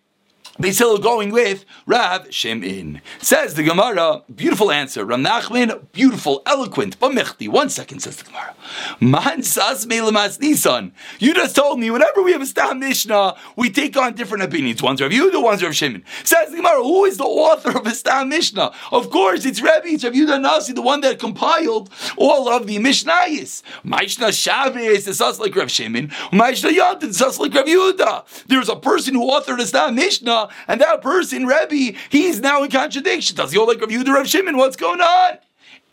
Basil 0.59 0.99
going 0.99 1.31
with 1.31 1.65
Rav 1.87 2.31
Shimon. 2.31 3.01
Says 3.19 3.55
the 3.55 3.63
Gemara, 3.63 4.21
beautiful 4.33 4.71
answer. 4.71 5.03
Rav 5.03 5.19
Nachman, 5.19 5.91
beautiful, 5.91 6.43
eloquent, 6.45 6.99
but 6.99 7.11
mechti. 7.11 7.49
One 7.49 7.69
second, 7.69 8.01
says 8.01 8.17
the 8.17 8.25
Gemara. 8.25 8.53
Man 8.99 9.41
sas 9.41 9.87
nisan. 9.87 10.93
You 11.17 11.33
just 11.33 11.55
told 11.55 11.79
me 11.79 11.89
whenever 11.89 12.21
we 12.21 12.33
have 12.33 12.43
a 12.43 12.45
Stam 12.45 12.79
Mishnah, 12.79 13.35
we 13.55 13.71
take 13.71 13.97
on 13.97 14.13
different 14.13 14.43
opinions. 14.43 14.83
One's 14.83 15.01
Rav 15.01 15.09
Yehuda, 15.09 15.41
one's 15.41 15.63
Rav 15.63 15.75
Shimon. 15.75 16.03
Says 16.23 16.51
the 16.51 16.57
Gemara, 16.57 16.83
who 16.83 17.05
is 17.05 17.17
the 17.17 17.23
author 17.23 17.75
of 17.75 17.87
a 17.87 17.91
Stam 17.95 18.29
Mishnah? 18.29 18.73
Of 18.91 19.09
course, 19.09 19.45
it's 19.45 19.59
Rebbe, 19.59 19.87
it's 19.87 20.03
Rav 20.03 20.13
Yehuda 20.13 20.39
Nasi, 20.39 20.73
the 20.73 20.83
one 20.83 21.01
that 21.01 21.17
compiled 21.17 21.89
all 22.15 22.47
of 22.47 22.67
the 22.67 22.77
Mishnayis. 22.77 23.63
Mishnah 23.83 24.31
Shabbos 24.31 25.07
is 25.07 25.19
us 25.19 25.39
like 25.39 25.55
Rav 25.55 25.71
Shimon. 25.71 26.11
Mishnah 26.31 26.69
Yant 26.69 27.01
is 27.01 27.23
us 27.23 27.39
like 27.39 27.55
Rav 27.55 27.65
Yehuda. 27.65 28.45
There's 28.45 28.69
a 28.69 28.75
person 28.75 29.15
who 29.15 29.31
authored 29.31 29.59
a 29.59 29.65
Stam 29.65 29.95
Mishnah 29.95 30.42
and 30.67 30.81
that 30.81 31.01
person, 31.01 31.45
Rebbe, 31.45 31.97
he's 32.09 32.39
now 32.39 32.63
in 32.63 32.71
contradiction. 32.71 33.35
Does 33.35 33.51
he 33.51 33.57
hold 33.57 33.69
like 33.69 33.81
Rav 33.81 33.89
Yehuda, 33.89 34.13
Rav 34.13 34.27
Shimon? 34.27 34.57
What's 34.57 34.75
going 34.75 35.01
on? 35.01 35.37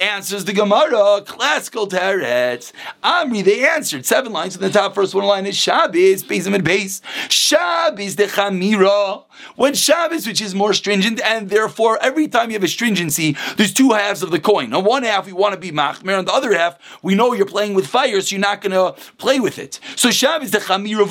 Answers 0.00 0.46
the 0.46 0.54
Gemara, 0.54 1.20
classical 1.26 1.86
teretz. 1.86 2.72
Amri, 3.04 3.44
they 3.44 3.68
answered 3.68 4.06
seven 4.06 4.32
lines 4.32 4.56
in 4.56 4.62
the 4.62 4.70
top. 4.70 4.94
First 4.94 5.14
one 5.14 5.26
line 5.26 5.44
is 5.44 5.54
Shabbos, 5.54 6.22
Bezim 6.22 6.54
and 6.54 6.64
base. 6.64 7.02
Shabbos 7.28 8.16
the 8.16 8.24
Chamira. 8.24 9.24
When 9.56 9.74
Shabbos, 9.74 10.26
which 10.26 10.40
is 10.40 10.54
more 10.54 10.72
stringent, 10.72 11.20
and 11.20 11.50
therefore 11.50 11.98
every 12.00 12.28
time 12.28 12.48
you 12.48 12.54
have 12.54 12.64
a 12.64 12.68
stringency, 12.68 13.36
there's 13.58 13.74
two 13.74 13.90
halves 13.90 14.22
of 14.22 14.30
the 14.30 14.40
coin. 14.40 14.72
On 14.72 14.84
one 14.84 15.02
half, 15.02 15.26
we 15.26 15.34
want 15.34 15.52
to 15.52 15.60
be 15.60 15.70
machmer, 15.70 16.18
on 16.18 16.24
the 16.24 16.32
other 16.32 16.54
half, 16.56 16.78
we 17.02 17.14
know 17.14 17.34
you're 17.34 17.44
playing 17.44 17.74
with 17.74 17.86
fire, 17.86 18.22
so 18.22 18.34
you're 18.34 18.40
not 18.40 18.62
going 18.62 18.72
to 18.72 18.98
play 19.18 19.38
with 19.38 19.58
it. 19.58 19.80
So 19.96 20.10
Shabbos 20.10 20.50
the 20.50 20.60
Chamira. 20.60 21.06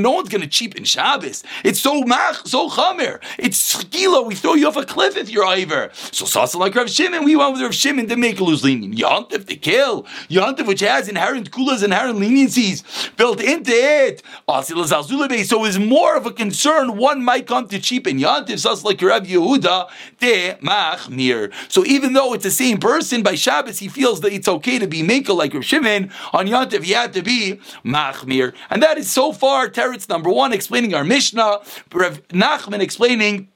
No 0.00 0.10
one's 0.12 0.28
going 0.28 0.42
to 0.42 0.46
cheapen 0.46 0.84
Shabbos. 0.84 1.42
It's 1.64 1.80
so 1.80 2.02
mach, 2.02 2.46
so 2.46 2.68
chamer. 2.68 3.22
It's 3.38 3.74
skila. 3.74 4.26
We 4.26 4.34
throw 4.34 4.52
you 4.54 4.68
off 4.68 4.76
a 4.76 4.84
cliff 4.84 5.16
if 5.16 5.30
you're 5.30 5.46
over. 5.46 5.90
So 6.12 6.26
Sasa 6.26 6.58
like 6.58 6.74
Rav 6.74 6.90
Shimon. 6.90 7.13
Shimon, 7.14 7.24
we 7.26 7.36
went 7.36 7.52
with 7.52 7.62
Rav 7.62 7.74
Shimon 7.74 8.08
to 8.08 8.16
make 8.16 8.40
lose 8.40 8.64
lenient. 8.64 8.96
Yantif 8.96 9.46
to 9.46 9.56
kill. 9.56 10.02
Yantif, 10.28 10.66
which 10.66 10.80
has 10.80 11.08
inherent 11.08 11.50
kulas, 11.50 11.84
inherent 11.84 12.18
leniencies 12.18 12.82
built 13.16 13.40
into 13.40 13.72
it. 13.72 14.22
So 15.46 15.64
is 15.64 15.78
more 15.78 16.16
of 16.16 16.26
a 16.26 16.32
concern 16.32 16.96
one 16.96 17.24
might 17.24 17.46
come 17.46 17.68
to 17.68 17.78
cheapen. 17.78 18.18
Yantif, 18.18 18.58
sus 18.58 18.84
like 18.84 19.00
Rav 19.00 19.22
Yehuda, 19.22 19.88
de 20.18 20.54
machmir. 20.54 21.52
So 21.68 21.84
even 21.84 22.14
though 22.14 22.34
it's 22.34 22.44
the 22.44 22.50
same 22.50 22.78
person, 22.78 23.22
by 23.22 23.34
Shabbos 23.34 23.78
he 23.78 23.88
feels 23.88 24.20
that 24.20 24.32
it's 24.32 24.48
okay 24.48 24.78
to 24.78 24.86
be 24.86 25.02
makel 25.02 25.36
like 25.36 25.54
Rav 25.54 25.64
Shimon. 25.64 26.10
On 26.32 26.46
Yantif, 26.46 26.82
he 26.82 26.92
had 26.92 27.12
to 27.12 27.22
be 27.22 27.60
machmir. 27.84 28.54
And 28.70 28.82
that 28.82 28.98
is 28.98 29.10
so 29.10 29.32
far 29.32 29.68
Teretz 29.68 30.08
number 30.08 30.30
one, 30.30 30.52
explaining 30.52 30.94
our 30.94 31.04
Mishnah. 31.04 31.60
Rav 31.92 32.26
Nachman 32.28 32.80
explaining 32.80 33.48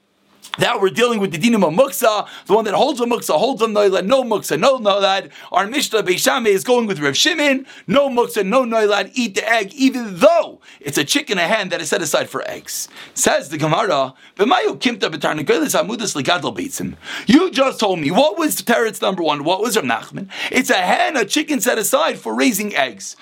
that 0.57 0.81
we're 0.81 0.89
dealing 0.89 1.19
with 1.19 1.31
the 1.31 1.37
dinim 1.37 1.65
of 1.65 1.73
muksa, 1.73 2.27
the 2.45 2.53
one 2.53 2.65
that 2.65 2.73
holds 2.73 2.99
a 2.99 3.05
muksa, 3.05 3.37
holds 3.37 3.61
a 3.61 3.65
noilad, 3.65 4.05
no 4.05 4.23
muksa, 4.23 4.59
no 4.59 4.79
noilad. 4.79 5.31
Our 5.51 5.67
Mishnah 5.67 6.03
Beishame 6.03 6.47
is 6.47 6.63
going 6.63 6.87
with 6.87 6.99
Rav 6.99 7.15
Shimon, 7.15 7.65
no 7.87 8.09
muksa, 8.09 8.45
no 8.45 8.63
noilad, 8.63 9.11
eat 9.13 9.35
the 9.35 9.47
egg, 9.47 9.73
even 9.73 10.17
though 10.17 10.59
it's 10.79 10.97
a 10.97 11.03
chicken, 11.03 11.37
a 11.37 11.47
hen 11.47 11.69
that 11.69 11.81
is 11.81 11.89
set 11.89 12.01
aside 12.01 12.29
for 12.29 12.47
eggs. 12.49 12.89
Says 13.13 13.49
the 13.49 13.57
Gemara, 13.57 14.13
You 17.27 17.51
just 17.51 17.79
told 17.79 17.99
me, 17.99 18.11
what 18.11 18.37
was 18.37 18.55
the 18.55 18.63
Teretz 18.63 19.01
number 19.01 19.23
one? 19.23 19.43
What 19.43 19.61
was 19.61 19.75
Rav 19.75 19.85
Nachman? 19.85 20.29
It's 20.51 20.69
a 20.69 20.75
hen, 20.75 21.15
a 21.15 21.25
chicken 21.25 21.61
set 21.61 21.77
aside 21.77 22.19
for 22.19 22.33
raising 22.33 22.75
eggs. 22.75 23.15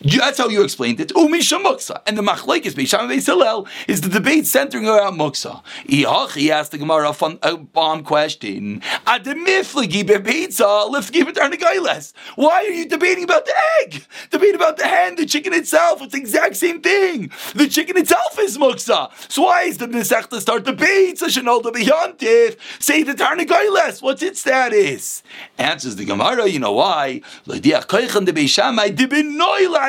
That's 0.00 0.38
how 0.38 0.48
you 0.48 0.62
explained 0.62 1.00
it. 1.00 1.08
Umisha 1.08 1.60
muksa. 1.62 2.00
And 2.06 2.16
the 2.16 2.22
machlekes 2.22 2.72
Beisham 2.72 3.10
Hillel 3.24 3.66
is 3.88 4.00
the 4.00 4.08
debate 4.08 4.46
centering 4.46 4.86
around 4.86 5.18
muksa. 5.18 5.62
He 5.86 6.06
asked 6.06 6.70
the 6.70 6.78
Gemara 6.78 7.14
a 7.42 7.56
bomb 7.56 8.04
question. 8.04 8.80
Ademifligi 9.06 10.04
bebitza 10.04 10.88
lifgi 10.90 11.22
b'tarnagailes. 11.22 12.12
Why 12.36 12.64
are 12.64 12.70
you 12.70 12.86
debating 12.86 13.24
about 13.24 13.44
the 13.44 13.54
egg? 13.82 14.06
Debate 14.30 14.54
about 14.54 14.76
the 14.76 14.86
hen, 14.86 15.16
the 15.16 15.26
chicken 15.26 15.52
itself. 15.52 16.00
It's 16.02 16.12
the 16.12 16.18
exact 16.18 16.56
same 16.56 16.80
thing. 16.80 17.32
The 17.54 17.68
chicken 17.68 17.96
itself 17.96 18.38
is 18.38 18.56
muksa. 18.56 19.10
So 19.30 19.42
why 19.42 19.62
is 19.62 19.78
the 19.78 19.86
Mesechta 19.88 20.40
start 20.40 20.64
debates? 20.64 21.22
Shanol 21.22 21.62
the 21.62 22.56
Say 22.78 23.02
the 23.02 23.14
tarnagailes. 23.14 24.00
What's 24.00 24.22
its 24.22 24.40
status? 24.40 25.22
Answers 25.58 25.96
the 25.96 26.04
Gemara. 26.04 26.46
You 26.46 26.60
know 26.60 26.72
why? 26.72 27.22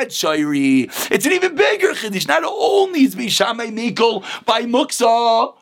It's 0.08 1.26
an 1.26 1.32
even 1.32 1.54
bigger 1.54 1.92
chiddush. 1.92 2.26
Not 2.26 2.44
only 2.44 3.04
is 3.04 3.14
Beishamai 3.14 3.72
Mikol 3.72 4.24
by 4.44 4.62
Muksa, 4.62 5.54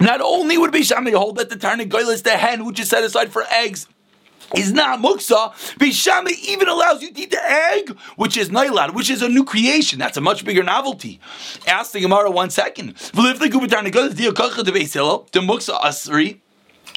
not 0.00 0.20
only 0.20 0.58
would 0.58 0.72
Beishamai 0.72 1.14
hold 1.14 1.36
that 1.36 1.50
the 1.50 1.56
Tarnagoyl 1.56 2.12
is 2.12 2.22
the 2.22 2.30
hen 2.30 2.64
which 2.64 2.80
is 2.80 2.88
set 2.88 3.04
aside 3.04 3.32
for 3.32 3.44
eggs, 3.50 3.86
is 4.56 4.72
not 4.72 4.98
muksa. 5.00 5.52
Beishame 5.78 6.30
even 6.46 6.68
allows 6.68 7.02
you 7.02 7.12
to 7.12 7.20
eat 7.20 7.30
the 7.30 7.42
egg, 7.42 7.96
which 8.16 8.36
is 8.36 8.50
nailad, 8.50 8.94
which 8.94 9.08
is 9.10 9.22
a 9.22 9.28
new 9.28 9.44
creation. 9.44 9.98
That's 9.98 10.16
a 10.16 10.20
much 10.20 10.44
bigger 10.44 10.62
novelty. 10.62 11.20
Ask 11.66 11.92
the 11.92 12.00
Gemara 12.00 12.30
one 12.30 12.50
second. 12.50 12.96
The 12.96 13.12
muksa 15.40 15.80
asri. 15.80 16.40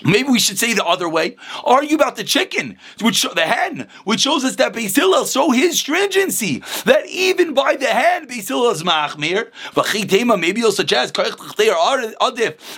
Maybe 0.04 0.30
we 0.30 0.40
should 0.40 0.60
say 0.60 0.74
the 0.74 0.86
other 0.86 1.08
way. 1.08 1.38
Argue 1.64 1.96
about 1.96 2.16
the 2.16 2.24
chicken, 2.24 2.78
which 3.02 3.22
the 3.22 3.42
hen, 3.42 3.88
which 4.04 4.22
shows 4.22 4.44
us 4.44 4.56
that 4.58 4.74
Beis 4.74 4.96
Hillel 4.96 5.26
show 5.26 5.52
his 5.52 5.80
stringency. 5.80 6.64
That 6.86 7.06
even 7.08 7.54
by 7.54 7.76
the 7.76 7.88
hen, 7.88 8.28
Beis 8.28 8.48
Hillel 8.48 8.72
is 8.72 8.84
machmir. 8.84 9.52
Maybe 10.40 10.62
you'll 10.62 10.72
suggest 10.72 11.18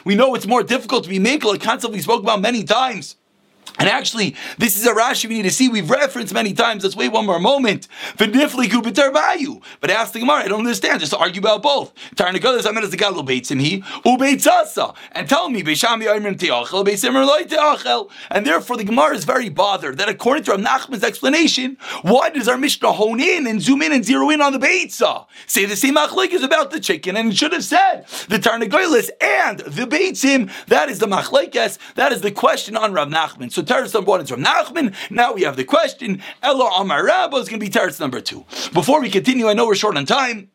we 0.06 0.16
know 0.16 0.36
it's 0.36 0.48
more 0.48 0.64
difficult 0.64 1.04
to 1.06 1.10
be 1.10 1.20
makel, 1.20 1.56
a 1.56 1.60
concept 1.60 1.94
we 1.94 2.02
spoke 2.02 2.22
about 2.24 2.42
many 2.42 2.64
times. 2.64 3.16
And 3.80 3.88
actually, 3.90 4.36
this 4.58 4.76
is 4.78 4.86
a 4.86 4.94
Rashi 4.94 5.30
we 5.30 5.36
need 5.36 5.44
to 5.44 5.52
see. 5.52 5.70
We've 5.70 5.90
referenced 5.90 6.34
many 6.34 6.54
times. 6.54 6.84
Let's 6.84 6.96
wait 6.96 7.12
one 7.12 7.26
more 7.26 7.40
moment. 7.40 7.88
But 8.18 8.36
ask 8.36 8.56
the 8.56 10.20
Gemara, 10.20 10.44
I 10.44 10.48
don't 10.48 10.60
understand. 10.60 11.00
Just 11.00 11.14
argue 11.14 11.40
about 11.40 11.62
both. 11.62 11.94
And 12.20 12.42
tell 15.30 15.50
me, 15.50 15.60
and 18.30 18.46
therefore 18.46 18.78
the 18.78 18.84
Gemara 18.84 19.16
is 19.16 19.26
very 19.26 19.50
bothered 19.50 19.98
that 19.98 20.10
according 20.10 20.44
to 20.46 20.52
Rav 20.52 20.60
Nachman's 20.60 21.04
explanation, 21.04 21.78
why 22.02 22.30
does 22.30 22.48
our 22.48 22.58
Mishnah 22.58 22.92
hone 22.92 23.20
in 23.20 23.48
and 23.48 23.62
zoom 23.62 23.82
in 23.82 23.92
and 23.92 24.04
zero 24.04 24.30
in 24.30 24.42
on 24.42 24.54
the 24.54 24.60
Beitza? 24.60 25.26
Say 25.46 25.66
the 25.66 25.76
same 25.76 25.96
machlik 25.96 26.32
is 26.32 26.44
about 26.44 26.72
the 26.72 26.80
chicken, 26.80 27.18
and 27.18 27.32
it 27.32 27.38
should 27.38 27.54
have 27.54 27.64
said 27.64 28.06
the 28.30 28.38
Tarnagolis 28.38 29.10
and 29.22 29.60
the 29.60 29.86
Beitzim. 29.86 30.52
That 30.68 30.90
is 30.90 31.00
the 31.00 31.08
machlekes. 31.08 31.78
That 31.96 32.12
is 32.12 32.22
the 32.22 32.32
question 32.32 32.76
on 32.76 32.94
Rav 32.94 33.10
Nachman. 33.10 33.52
So 33.52 33.62
Teretz 33.68 33.94
number 33.94 34.10
one 34.10 34.22
is 34.22 34.30
from 34.30 34.44
Nachman. 34.44 34.96
Now 35.12 35.34
we 35.34 35.44
have 35.44 35.56
the 35.58 35.64
question. 35.64 36.22
Ella 36.42 36.72
Amar 36.80 37.06
Rabba 37.06 37.38
is 37.38 37.50
going 37.50 37.60
to 37.60 37.66
be 37.66 37.72
Teretz 37.72 38.00
number 38.00 38.22
two. 38.22 38.46
Before 38.74 39.02
we 39.02 39.10
continue, 39.10 39.48
I 39.48 39.54
know 39.54 39.68
we're 39.68 39.76
short 39.76 39.98
on 39.98 40.06
time 40.06 40.50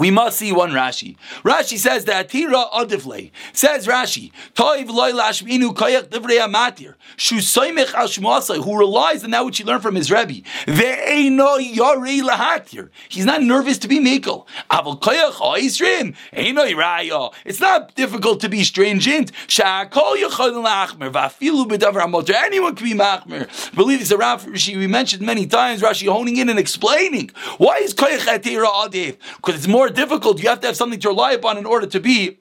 we 0.00 0.10
must 0.10 0.38
see 0.38 0.50
one 0.50 0.70
Rashi. 0.70 1.16
Rashi 1.44 1.76
says 1.76 2.06
that 2.06 2.30
Tira 2.30 2.64
Adivle 2.72 3.30
says 3.52 3.86
Rashi, 3.86 4.32
Toiv 4.54 4.88
loy 4.88 5.12
lashminu 5.12 5.74
koyach 5.74 6.08
divrei 6.08 6.40
amatir, 6.40 6.94
shusoymech 7.18 7.92
al 7.92 8.62
who 8.62 8.78
relies 8.78 9.22
on 9.22 9.30
that 9.32 9.44
which 9.44 9.58
he 9.58 9.64
learned 9.64 9.82
from 9.82 9.96
his 9.96 10.10
Rebbe. 10.10 10.42
Ve'eino 10.64 11.58
yori 11.60 12.20
lahatir. 12.22 12.88
He's 13.10 13.26
not 13.26 13.42
nervous 13.42 13.76
to 13.76 13.88
be 13.88 14.00
mekel. 14.00 14.46
Aval 14.70 14.98
koyach 14.98 15.34
oisrim, 15.34 16.16
eino 16.32 16.66
yiraya. 16.66 17.34
It's 17.44 17.60
not 17.60 17.94
difficult 17.94 18.40
to 18.40 18.48
be 18.48 18.64
stringent. 18.64 19.32
Sha'akol 19.48 20.16
yachol 20.16 20.64
lachmer, 20.64 21.12
va'afilu 21.12 21.68
b'davar 21.68 22.06
hamoter. 22.06 22.34
Anyone 22.34 22.74
can 22.74 22.86
be 22.86 22.94
machmer. 22.94 23.74
Believe 23.74 24.00
it's 24.00 24.10
a 24.10 24.16
Rashi 24.16 24.78
we 24.78 24.86
mentioned 24.86 25.20
many 25.20 25.46
times, 25.46 25.82
Rashi 25.82 26.10
honing 26.10 26.38
in 26.38 26.48
and 26.48 26.58
explaining. 26.58 27.32
Why 27.58 27.80
is 27.82 27.92
koyach 27.92 28.20
atira 28.20 28.66
adiv? 28.66 29.18
Because 29.36 29.56
it's 29.56 29.68
more 29.68 29.89
difficult. 29.90 30.42
You 30.42 30.48
have 30.48 30.60
to 30.60 30.66
have 30.68 30.76
something 30.76 31.00
to 31.00 31.08
rely 31.08 31.32
upon 31.32 31.58
in 31.58 31.66
order 31.66 31.86
to 31.86 32.00
be 32.00 32.38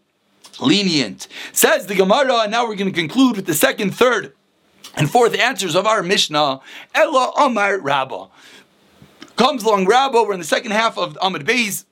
lenient. 0.60 1.28
Says 1.52 1.88
the 1.88 1.96
Gemara, 1.96 2.40
and 2.40 2.52
now 2.52 2.68
we're 2.68 2.76
going 2.76 2.92
to 2.92 3.00
conclude 3.00 3.36
with 3.36 3.46
the 3.46 3.54
second, 3.54 3.92
third, 3.92 4.34
and 4.96 5.10
fourth 5.10 5.38
answers 5.38 5.76
of 5.76 5.86
our 5.86 6.04
Mishnah. 6.04 6.62
Ella 6.96 7.34
Amar 7.38 7.80
Rabba. 7.80 8.28
Comes 9.36 9.64
along 9.64 9.86
Rabba, 9.86 10.24
we're 10.24 10.34
in 10.34 10.40
the 10.40 10.46
second 10.46 10.72
half 10.72 10.98
of 10.98 11.18
Amid 11.22 11.46
Beis. 11.46 11.86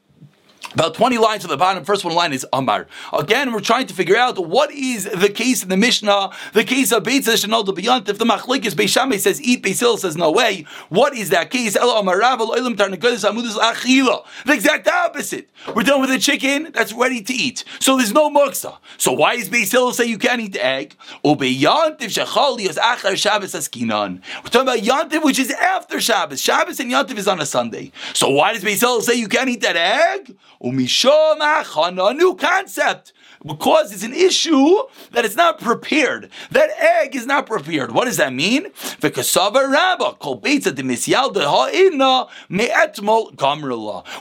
About 0.74 0.96
20 0.96 1.18
lines 1.18 1.44
to 1.44 1.48
the 1.48 1.58
bottom. 1.58 1.84
First 1.86 2.04
one 2.04 2.14
line 2.14 2.34
is 2.34 2.46
Amar. 2.52 2.88
Again, 3.14 3.54
we're 3.54 3.62
trying 3.62 3.88
to 3.88 3.94
figure 3.94 4.18
out 4.18 4.38
what 4.38 4.72
is 4.72 5.06
the 5.06 5.30
case 5.30 5.64
in 5.64 5.70
the 5.70 5.78
Mishnah, 5.78 6.32
the 6.54 6.64
case 6.64 6.92
of 6.92 7.04
Beit 7.04 7.24
Shanol 7.24 7.66
the 7.66 7.74
Beyond. 7.74 8.10
If 8.10 8.18
the 8.18 8.26
Machlik 8.26 8.66
is 8.66 8.76
Beishameh 8.76 9.20
says 9.20 9.42
eat, 9.42 9.64
Beisil 9.64 9.98
says 9.98 10.18
no 10.18 10.30
way. 10.32 10.66
What 10.90 11.16
is 11.16 11.30
that 11.30 11.50
case? 11.52 11.74
The 14.46 14.54
exact 14.54 14.88
opposite. 14.88 15.50
We're 15.74 15.84
done 15.84 16.02
with 16.02 16.10
the 16.10 16.20
chicken 16.20 16.72
that's 16.74 16.94
ready 16.94 17.22
to 17.22 17.34
eat. 17.34 17.64
So 17.80 17.98
there's 17.98 18.14
no 18.14 18.30
muksa. 18.30 18.78
So 18.98 19.14
why 19.14 19.34
is 19.34 19.50
Beis 19.50 19.72
Hillel 19.72 19.94
say 19.94 20.06
you 20.06 20.18
can't 20.18 20.42
eat 20.42 20.54
the 20.54 20.66
egg? 20.66 20.96
We're 21.24 21.36
talking 21.36 21.62
about 24.62 24.80
Yantiv, 24.80 25.24
which 25.24 25.40
is 25.40 25.52
after 25.52 26.00
Shabbos. 26.02 26.42
Shabbos 26.42 26.80
and 26.80 26.92
Yantiv 26.92 27.18
is 27.18 27.28
on 27.28 27.40
a 27.40 27.46
Sunday. 27.46 27.92
So 28.14 28.30
why 28.30 28.54
does 28.54 28.64
Beis 28.64 28.80
Hillel 28.82 29.02
say 29.02 29.16
you 29.16 29.28
can't 29.28 29.50
eat 29.50 29.62
that 29.62 29.76
egg? 29.76 30.36
A 30.60 32.14
new 32.14 32.36
concept 32.36 33.14
because 33.46 33.92
it's 33.92 34.04
an 34.04 34.14
issue 34.14 34.84
that 35.12 35.26
it's 35.26 35.36
not 35.36 35.60
prepared. 35.60 36.30
That 36.52 36.70
egg 36.80 37.16
is 37.16 37.26
not 37.26 37.46
prepared. 37.46 37.92
What 37.92 38.06
does 38.06 38.18
that 38.18 38.34
mean? 38.34 38.68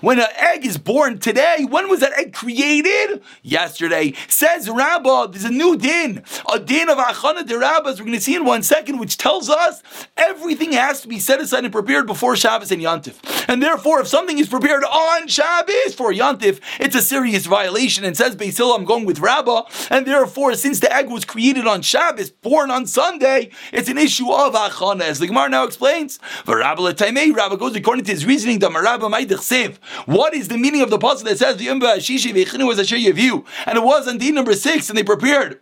When 0.01 0.19
an 0.19 0.27
egg 0.37 0.67
is 0.67 0.79
born 0.79 1.19
today, 1.19 1.67
when 1.69 1.89
was 1.89 2.01
that 2.01 2.13
egg 2.13 2.33
created? 2.35 3.23
Yesterday. 3.43 4.13
Says 4.29 4.69
Rabbah, 4.69 5.29
there's 5.29 5.45
a 5.45 5.51
new 5.51 5.77
din, 5.77 6.23
a 6.53 6.59
din 6.59 6.89
of 6.89 6.99
Achana 6.99 7.47
de 7.47 7.59
Rabbas, 7.59 7.99
we're 7.99 8.07
going 8.07 8.19
to 8.19 8.21
see 8.21 8.35
in 8.35 8.45
one 8.45 8.63
second, 8.63 8.99
which 8.99 9.17
tells 9.17 9.49
us 9.49 9.83
everything 10.17 10.73
has 10.73 11.01
to 11.03 11.09
be 11.09 11.19
set 11.19 11.41
aside 11.41 11.65
and 11.65 11.73
prepared 11.73 12.07
before 12.07 12.37
Shabbos 12.37 12.71
and 12.71 12.83
Yantif. 12.83 13.17
And 13.49 13.63
therefore, 13.63 14.01
if 14.01 14.09
something 14.09 14.39
is 14.39 14.49
prepared 14.49 14.85
on 14.85 15.29
Shabbos 15.29 15.95
for 15.95 16.13
Yantif, 16.13 16.26
it's 16.81 16.97
a 16.97 17.03
serious 17.03 17.47
violation. 17.47 18.05
And 18.05 18.17
says 18.17 18.35
Basil, 18.35 18.73
I'm 18.73 18.85
going 18.85 19.05
with 19.05 19.21
Rabbah, 19.21 19.63
and 19.91 20.07
therefore, 20.07 20.55
since 20.55 20.81
the 20.81 20.93
egg 20.95 21.09
was 21.09 21.25
created 21.25 21.67
on 21.67 21.83
Shabbos, 21.83 22.31
born 22.31 22.71
on 22.71 22.87
Sunday, 22.87 23.51
it's 23.73 23.89
an 23.89 23.99
issue 23.99 24.31
of 24.33 24.55
Achana. 24.55 25.03
As 25.03 25.19
the 25.19 25.27
Gemara 25.27 25.49
now 25.49 25.65
explains, 25.65 26.19
Rabbah 26.47 27.57
goes 27.57 27.77
according 27.77 28.05
to 28.05 28.13
his 28.13 28.27
reasoning, 28.27 28.59
what 30.07 30.35
is 30.35 30.49
the 30.49 30.59
meaning 30.59 30.83
of 30.83 30.91
the 30.91 30.99
passage 30.99 31.25
that 31.25 31.39
says, 31.39 31.57
the 31.57 31.69
was 32.65 32.79
a 32.79 32.85
view, 33.13 33.45
and 33.67 33.79
it 33.79 33.83
was 33.83 34.09
on 34.09 34.19
D 34.19 34.31
number 34.33 34.55
six, 34.55 34.89
and 34.89 34.99
they 34.99 35.05
prepared 35.05 35.61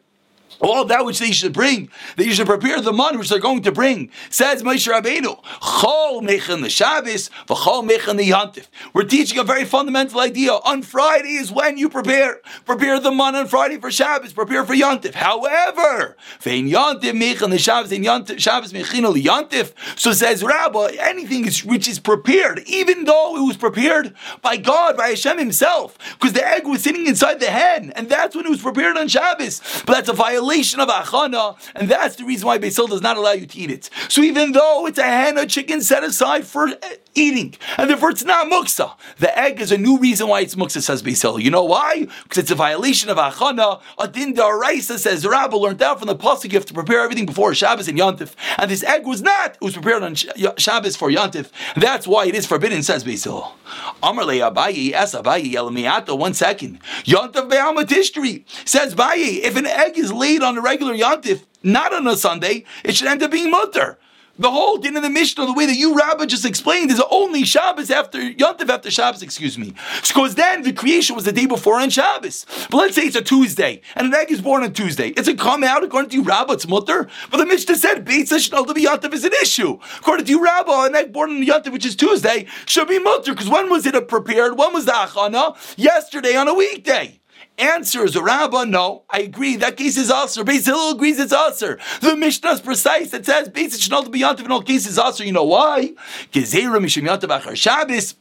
all 0.61 0.85
that 0.85 1.05
which 1.05 1.19
they 1.19 1.33
should 1.33 1.53
bring, 1.53 1.91
that 2.17 2.27
you 2.27 2.33
should 2.33 2.47
prepare 2.47 2.81
the 2.81 2.93
money 2.93 3.17
which 3.17 3.29
they're 3.29 3.39
going 3.39 3.63
to 3.63 3.73
bring. 3.73 4.11
Says 4.31 4.63
Moshe 4.63 4.91
Rabbeinu, 4.91 5.43
Chol 5.43 6.23
mechan 6.23 6.63
the 6.63 6.71
Shabbos, 6.71 7.31
v'chol 7.47 7.89
mechan 7.89 8.17
the 8.17 8.31
Yantif. 8.31 8.67
We're 8.93 9.05
teaching 9.05 9.39
a 9.39 9.45
very 9.45 9.65
fundamental 9.65 10.21
idea. 10.21 10.53
On 10.53 10.83
Friday 10.83 11.35
is 11.35 11.53
when 11.53 11.77
you 11.79 11.89
prepare. 11.89 12.41
Prepare 12.65 13.01
the 13.01 13.11
money 13.11 13.39
on 13.39 13.49
Friday 13.49 13.79
for 13.79 13.91
Shabbos, 13.91 14.33
prepare 14.33 14.65
for 14.65 14.75
Yantif. 14.75 15.15
However, 15.15 16.17
vein 16.41 16.69
Yantif 16.69 17.13
mechan 17.13 17.51
the 17.51 17.59
Shabbos, 17.59 17.93
and 17.93 18.05
Yantif, 18.05 18.39
Shabbos 18.39 18.73
mechin 18.73 19.13
the 19.13 19.23
Yantif. 19.23 19.73
So 19.99 20.13
says 20.13 20.43
Rabbi, 20.43 20.97
anything 21.01 21.45
which 21.45 21.89
is 21.89 21.99
prepared, 21.99 22.61
even 22.67 23.05
though 23.05 23.37
it 23.37 23.47
was 23.47 23.57
prepared 23.57 24.15
by 24.43 24.57
God, 24.57 24.97
by 24.97 25.09
Hashem 25.09 25.39
himself, 25.39 25.99
because 26.15 26.33
the 26.33 26.47
egg 26.47 26.67
was 26.67 26.83
sitting 26.83 27.07
inside 27.07 27.41
the 27.41 27.47
hen, 27.47 27.93
and 27.97 28.09
that's 28.09 28.35
when 28.37 28.47
it 28.47 28.51
was 28.51 28.63
prepared 28.63 28.97
on 28.97 29.09
Shabbos. 29.09 29.61
But 29.87 29.95
that's 29.95 30.09
a 30.09 30.13
violation 30.13 30.44
violation 30.45 30.81
of 30.81 30.89
achana, 30.89 31.57
and 31.75 31.89
that's 31.89 32.17
the 32.17 32.25
reason 32.25 32.47
why 32.47 32.59
Basil 32.59 32.87
does 32.87 33.01
not 33.01 33.17
allow 33.17 33.33
you 33.33 33.47
to 33.47 33.59
eat 33.59 33.71
it. 33.71 33.89
So 34.09 34.21
even 34.21 34.53
though 34.53 34.87
it's 34.87 34.99
a 34.99 35.03
hen 35.03 35.39
or 35.39 35.47
chicken 35.47 35.81
set 35.81 36.05
aside 36.05 36.47
for 36.47 36.69
eating, 37.15 37.55
and 37.79 37.91
therefore 37.91 38.11
it's 38.11 38.25
not 38.25 38.51
muksa, 38.51 38.93
the 39.19 39.37
egg 39.39 39.61
is 39.61 39.73
a 39.73 39.79
new 39.79 39.99
reason 39.99 40.29
why 40.29 40.41
it's 40.41 40.55
muksa, 40.55 40.83
says 40.83 41.03
Basil. 41.03 41.39
You 41.39 41.51
know 41.51 41.65
why? 41.65 42.07
Because 42.23 42.39
it's 42.39 42.51
a 42.51 42.55
violation 42.55 43.11
of 43.11 43.17
achana. 43.17 43.81
Adin 43.99 44.35
Daraisa 44.35 44.99
says 44.99 45.27
Rabbi 45.27 45.57
learned 45.57 45.83
out 45.83 45.99
from 45.99 46.09
the 46.09 46.17
pasuk 46.17 46.53
you 46.53 46.59
have 46.59 46.67
to 46.67 46.75
prepare 46.75 47.01
everything 47.01 47.27
before 47.27 47.55
Shabbos 47.55 47.89
and 47.89 47.99
Yantif, 47.99 48.35
and 48.59 48.71
this 48.71 48.83
egg 48.83 49.07
was 49.07 49.23
not. 49.23 49.55
It 49.55 49.61
was 49.63 49.75
prepared 49.75 50.03
on 50.03 50.15
Shabbos 50.15 50.97
for 50.97 51.11
Yantif. 51.11 51.51
That's 51.77 52.07
why 52.07 52.27
it 52.27 52.35
is 52.35 52.47
forbidden, 52.47 52.83
says 52.83 53.05
Basil. 53.05 53.55
Amar 54.03 54.25
le 54.25 54.35
Abayi, 54.35 54.93
as 54.93 55.15
Abayi, 55.15 55.53
Yelamiata, 55.53 56.17
one 56.19 56.35
second. 56.35 56.81
Yantif 57.05 57.49
Be'amat 57.49 57.91
history 57.91 58.45
says 58.65 58.95
Bayi, 58.95 59.41
if 59.43 59.57
an 59.57 59.67
egg 59.67 59.99
is 59.99 60.13
laid 60.13 60.43
on 60.43 60.59
a 60.59 60.61
regular 60.61 60.95
Yantif, 60.95 61.45
not 61.63 61.95
on 61.95 62.07
a 62.07 62.17
Sunday, 62.17 62.65
it 62.85 62.95
should 62.95 63.09
end 63.09 63.23
up 63.23 63.31
being 63.31 63.51
mutter. 63.51 63.99
The 64.37 64.51
whole 64.51 64.79
din 64.79 64.97
of 64.97 65.05
the 65.05 65.11
Mishnah, 65.11 65.47
the 65.47 65.53
way 65.53 65.67
that 65.67 65.77
you, 65.77 65.97
Rabbi, 65.97 66.27
just 66.27 66.45
explained, 66.45 66.91
is 66.91 67.01
only 67.09 67.45
Shabbos 67.45 67.89
after 67.89 68.19
Yontif 68.19 68.69
after 68.69 68.91
Shabbos, 68.91 69.23
excuse 69.23 69.57
me. 69.57 69.75
Because 70.03 70.35
then 70.35 70.63
the 70.63 70.73
creation 70.73 71.15
was 71.15 71.25
the 71.25 71.31
day 71.31 71.47
before 71.47 71.79
on 71.79 71.89
Shabbos. 71.89 72.45
But 72.69 72.79
let's 72.79 72.97
say 72.97 73.03
it's 73.03 73.15
a 73.15 73.23
Tuesday, 73.23 73.81
and 73.95 74.09
an 74.09 74.15
egg 74.15 74.33
is 74.33 74.41
born 74.41 74.65
on 74.65 74.73
Tuesday. 74.73 75.11
It's 75.11 75.29
a 75.29 75.37
come 75.37 75.63
out 75.63 75.85
according 75.85 76.11
to 76.11 76.17
you, 76.17 76.25
Rabbi, 76.25 76.57
mutter. 76.69 77.09
But 77.31 77.37
the 77.37 77.47
Mishnah 77.47 77.77
said 77.77 78.05
Beitza 78.05 78.39
Shnal 78.39 78.67
to 78.67 78.75
be 78.75 78.85
Yontif 78.87 79.13
is 79.13 79.25
an 79.25 79.33
issue. 79.41 79.79
According 79.99 80.27
to 80.27 80.33
you, 80.33 80.43
Rabbi, 80.43 80.87
an 80.87 80.97
egg 80.97 81.13
born 81.13 81.31
on 81.31 81.47
Yontif, 81.47 81.71
which 81.71 81.87
is 81.87 81.95
Tuesday, 81.95 82.47
should 82.67 82.89
be 82.89 82.99
mutter. 82.99 83.35
Because 83.35 83.49
when 83.49 83.71
was 83.71 83.87
it 83.87 84.09
prepared? 84.09 84.59
When 84.59 84.73
was 84.73 84.87
the 84.87 84.93
Achana? 84.93 85.57
Yesterday 85.77 86.35
on 86.35 86.49
a 86.49 86.55
weekday. 86.55 87.21
Answer 87.57 88.05
is 88.05 88.17
a 88.17 88.23
rabba. 88.23 88.67
No, 88.67 89.05
I 89.09 89.21
agree. 89.21 89.57
That 89.57 89.77
case 89.77 89.97
is 89.97 90.11
aser. 90.11 90.45
Beis 90.45 90.67
Hillel 90.67 90.93
agrees 90.93 91.21
it's 91.21 91.33
aser. 91.33 91.79
The 92.01 92.17
Mishnah 92.17 92.51
is 92.51 92.61
precise. 92.61 93.15
It 93.15 93.25
says 93.25 93.49
Beis 93.49 93.77
Shnal 93.79 94.07
B'yantiv 94.07 94.45
in 94.45 94.51
all 94.51 94.63
cases 94.63 94.99
aser. 94.99 95.25
You 95.25 95.33
know 95.33 95.45
why? 95.45 95.95
Gezerah 96.33 96.81
Mishim 96.81 97.05
Yantav 97.09 97.41
Achar 97.41 97.55
Shabbos. 97.55 98.17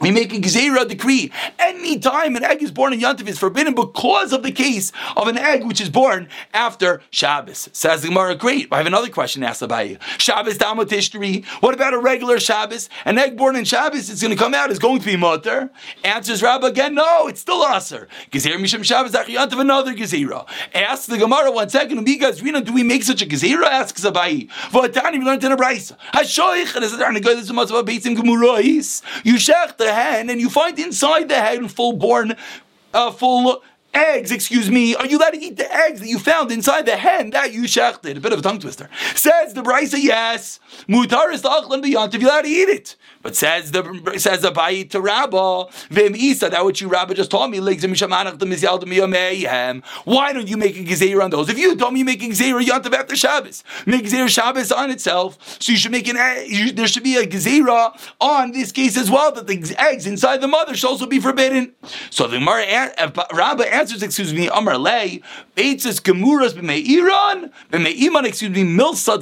We 0.00 0.10
make 0.10 0.32
a 0.32 0.36
Gzeira 0.36 0.88
decree. 0.88 1.32
Any 1.58 1.98
time 1.98 2.36
an 2.36 2.44
egg 2.44 2.62
is 2.62 2.70
born 2.70 2.92
in 2.92 3.00
Yantiv 3.00 3.26
is 3.26 3.38
forbidden 3.38 3.74
because 3.74 4.32
of 4.32 4.42
the 4.42 4.52
case 4.52 4.92
of 5.16 5.26
an 5.26 5.36
egg 5.36 5.64
which 5.64 5.80
is 5.80 5.90
born 5.90 6.28
after 6.54 7.02
Shabbos. 7.10 7.68
Says 7.72 8.02
the 8.02 8.08
Gemara, 8.08 8.34
great. 8.34 8.68
I 8.70 8.76
have 8.78 8.86
another 8.86 9.08
question 9.08 9.42
asked 9.42 9.62
about 9.62 9.88
you. 9.88 9.98
Shabbos 10.18 10.58
history. 10.90 11.44
What 11.60 11.74
about 11.74 11.94
a 11.94 11.98
regular 11.98 12.38
Shabbos? 12.38 12.88
An 13.04 13.18
egg 13.18 13.36
born 13.36 13.56
in 13.56 13.64
Shabbos 13.64 14.08
is 14.08 14.20
going 14.20 14.36
to 14.36 14.38
come 14.38 14.54
out, 14.54 14.70
is 14.70 14.78
going 14.78 15.00
to 15.00 15.06
be 15.06 15.16
Mutter. 15.16 15.70
Answers 16.04 16.42
Rabbi 16.42 16.68
again, 16.68 16.94
no, 16.94 17.26
it's 17.26 17.40
still 17.40 17.64
Aser. 17.66 18.08
Gezeira 18.30 18.56
Mishim 18.56 18.84
Shabbos 18.84 19.12
Yantiv, 19.12 19.60
another 19.60 19.94
Gezeira. 19.94 20.46
Asks 20.74 21.06
the 21.06 21.18
Gemara 21.18 21.50
one 21.50 21.68
second, 21.68 22.04
do 22.04 22.72
we 22.72 22.82
make 22.82 23.02
such 23.02 23.22
a 23.22 23.26
Gezeira? 23.26 23.64
Asks 23.64 24.04
Abai. 24.04 24.48
V'atani, 24.70 25.18
we 25.18 25.24
learned 25.24 25.42
in 25.44 25.52
a 25.52 25.56
Braisa. 25.56 25.96
Hashoich, 26.12 26.74
and 26.74 26.84
is 26.84 26.92
it 26.92 26.98
trying 26.98 27.14
to 27.14 27.20
go 27.20 27.34
this 27.34 27.44
is 27.44 27.50
a 27.50 27.54
Beitzim 27.54 28.16
Gemurois. 28.16 29.02
You 29.24 29.34
shech 29.34 29.76
the 29.88 29.94
hen 29.94 30.30
and 30.30 30.40
you 30.40 30.50
find 30.50 30.78
inside 30.78 31.28
the 31.28 31.40
hen 31.40 31.68
full 31.68 31.94
born, 31.94 32.36
uh, 32.92 33.10
full 33.10 33.62
eggs, 33.98 34.30
excuse 34.30 34.70
me, 34.70 34.94
are 34.94 35.06
you 35.06 35.18
allowed 35.18 35.30
to 35.30 35.38
eat 35.38 35.56
the 35.56 35.72
eggs 35.74 36.00
that 36.00 36.08
you 36.08 36.18
found 36.18 36.50
inside 36.52 36.86
the 36.86 36.96
hen 36.96 37.30
that 37.30 37.52
you 37.52 37.62
shechted? 37.62 38.16
A 38.16 38.20
bit 38.20 38.32
of 38.32 38.38
a 38.38 38.42
tongue 38.42 38.60
twister. 38.60 38.88
Says 39.14 39.54
the 39.54 39.62
Brisa, 39.62 39.98
yes. 40.00 40.60
Mutar 40.88 41.32
is 41.32 41.42
beyond 41.42 42.14
if 42.14 42.20
you're 42.20 42.30
allowed 42.30 42.42
to 42.42 42.48
eat 42.48 42.68
it. 42.68 42.96
But 43.22 43.34
says 43.34 43.72
the 43.72 44.14
says 44.16 44.42
the 44.42 44.52
Bayit 44.52 44.90
to 44.90 45.00
Rabba, 45.00 45.66
Vim 45.90 46.14
Isa, 46.14 46.48
that 46.50 46.64
what 46.64 46.80
you 46.80 46.88
Rabba 46.88 47.14
just 47.14 47.30
taught 47.30 47.50
me, 47.50 47.58
Why 47.58 47.72
don't 50.32 50.48
you 50.48 50.56
make 50.56 50.76
a 50.76 50.84
gezeir 50.84 51.22
on 51.22 51.30
those? 51.30 51.48
If 51.48 51.58
you 51.58 51.74
told 51.76 51.94
me 51.94 51.98
you 52.00 52.04
make 52.04 52.22
a 52.22 52.26
gezeir 52.26 52.62
Yantav 52.62 52.94
after 52.94 53.16
Shabbos, 53.16 53.64
make 53.86 54.04
gezeir 54.04 54.28
Shabbos 54.28 54.70
on 54.70 54.90
itself, 54.90 55.60
so 55.60 55.72
you 55.72 55.78
should 55.78 55.90
make 55.92 56.06
an 56.08 56.16
you, 56.46 56.72
there 56.72 56.86
should 56.86 57.02
be 57.02 57.16
a 57.16 57.26
gezeira 57.26 57.98
on 58.20 58.52
this 58.52 58.70
case 58.72 58.96
as 58.96 59.10
well, 59.10 59.32
that 59.32 59.46
the 59.46 59.74
eggs 59.78 60.06
inside 60.06 60.40
the 60.40 60.48
mother 60.48 60.76
should 60.76 60.88
also 60.88 61.06
be 61.06 61.18
forbidden. 61.20 61.74
So 62.10 62.28
the 62.28 62.38
Gemara 62.38 62.92
uh, 62.98 63.26
Rabba 63.34 63.72
answers, 63.88 64.02
excuse 64.02 64.34
me, 64.34 64.50
Amar 64.52 64.76
Lei, 64.76 65.22
Beitzes 65.56 66.02
Gemuras 66.02 66.52
b'meiran, 66.52 67.50
b'meiman, 67.70 68.26
excuse 68.26 68.50
me, 68.50 68.64
milsa 68.64 69.18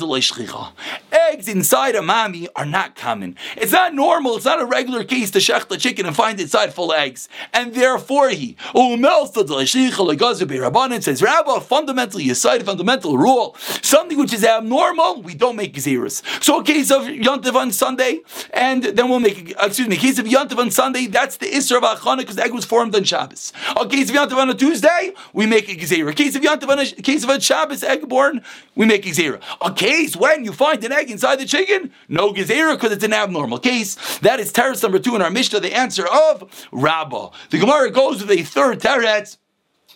Eggs 1.13 1.47
inside 1.47 1.95
a 1.95 2.03
mommy 2.03 2.49
are 2.57 2.67
not 2.67 2.97
common. 2.97 3.37
It's 3.57 3.71
not 3.71 3.95
normal, 3.95 4.35
it's 4.37 4.45
not 4.45 4.61
a 4.61 4.67
regular 4.67 5.05
case 5.05 5.31
to 5.33 5.39
shech 5.39 5.69
the 5.69 5.77
chicken 5.77 6.05
and 6.05 6.17
find 6.17 6.41
inside 6.41 6.75
full 6.75 6.93
eggs. 6.93 7.29
And 7.53 7.75
therefore 7.75 8.31
he, 8.31 8.57
it 8.75 11.05
says, 11.05 11.23
Rabba, 11.23 11.61
fundamentally, 11.61 12.31
a 12.31 12.35
fundamental 12.35 13.19
rule, 13.19 13.55
something 13.83 14.19
which 14.19 14.33
is 14.33 14.45
abnormal, 14.45 15.23
we 15.23 15.35
don't 15.35 15.55
make 15.55 15.75
gezeras. 15.75 16.23
So 16.43 16.59
a 16.61 16.65
case 16.65 16.91
of 16.91 17.03
Yontiv 17.03 17.55
on 17.55 17.71
Sunday, 17.71 18.19
and 18.53 18.83
then 18.83 19.09
we'll 19.09 19.21
make, 19.21 19.55
excuse 19.61 19.87
me, 19.87 19.95
a 19.97 19.99
case 19.99 20.19
of 20.19 20.27
Yontiv 20.27 20.59
on 20.59 20.73
Sunday, 20.73 21.07
that's 21.07 21.37
the 21.37 21.47
Isra 21.47 21.77
of 21.77 21.85
Achana 21.85 22.19
because 22.19 22.37
the 22.37 22.45
egg 22.45 22.53
was 22.53 22.65
formed 22.65 22.97
on 22.97 23.05
Shabbos. 23.05 23.53
A 23.77 23.87
case 23.87 24.11
of 24.11 24.17
Yontiv 24.17 24.37
on 24.37 24.46
a 24.51 24.55
Tuesday, 24.55 25.13
we 25.33 25.47
make 25.47 25.69
a 25.69 25.75
gezerah. 25.75 26.15
Case 26.15 26.37
of 26.37 26.43
Yontiv 26.43 26.69
on 26.69 26.79
a 26.79 26.87
case 26.87 27.25
of 27.25 27.31
a 27.31 27.41
Shabbos 27.41 27.83
egg 27.83 28.09
born, 28.09 28.43
we 28.75 28.87
make 28.87 29.07
a 29.07 29.11
gezerah. 29.11 29.41
A 29.61 29.73
case 29.73 30.17
when 30.17 30.45
you 30.45 30.53
find 30.53 30.83
an 30.85 30.93
egg 30.93 31.11
inside 31.11 31.41
the 31.41 31.47
chicken, 31.47 31.93
no 32.09 32.33
gezerah 32.33 32.75
because 32.75 32.93
it's 32.93 33.05
an 33.05 33.13
abnormal 33.13 33.59
case. 33.59 34.19
That 34.19 34.41
is 34.41 34.53
teretz 34.53 34.83
number 34.83 34.99
two 34.99 35.17
in 35.17 35.23
our 35.23 35.31
Mishnah, 35.31 35.61
the 35.61 35.75
answer 35.75 36.07
of 36.07 36.69
Rabbah. 36.73 37.31
The 37.51 37.59
Gemara 37.59 37.91
goes 37.91 38.21
with 38.21 38.31
a 38.31 38.43
third 38.43 38.81
teretz. 38.81 39.39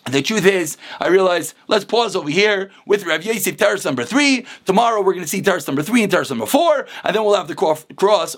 The 0.09 0.23
truth 0.23 0.47
is, 0.47 0.77
I 0.99 1.09
realize, 1.09 1.53
let's 1.67 1.85
pause 1.85 2.15
over 2.15 2.29
here 2.29 2.71
with 2.87 3.05
Rav 3.05 3.23
Yosef, 3.23 3.55
teretz 3.55 3.85
number 3.85 4.03
three. 4.03 4.47
Tomorrow 4.65 5.01
we're 5.01 5.13
going 5.13 5.23
to 5.23 5.29
see 5.29 5.43
teretz 5.43 5.67
number 5.67 5.83
three 5.83 6.01
and 6.01 6.11
teretz 6.11 6.31
number 6.31 6.47
four, 6.47 6.87
and 7.03 7.15
then 7.15 7.23
we'll 7.23 7.35
have 7.35 7.47
the 7.47 7.55
cross 7.55 8.35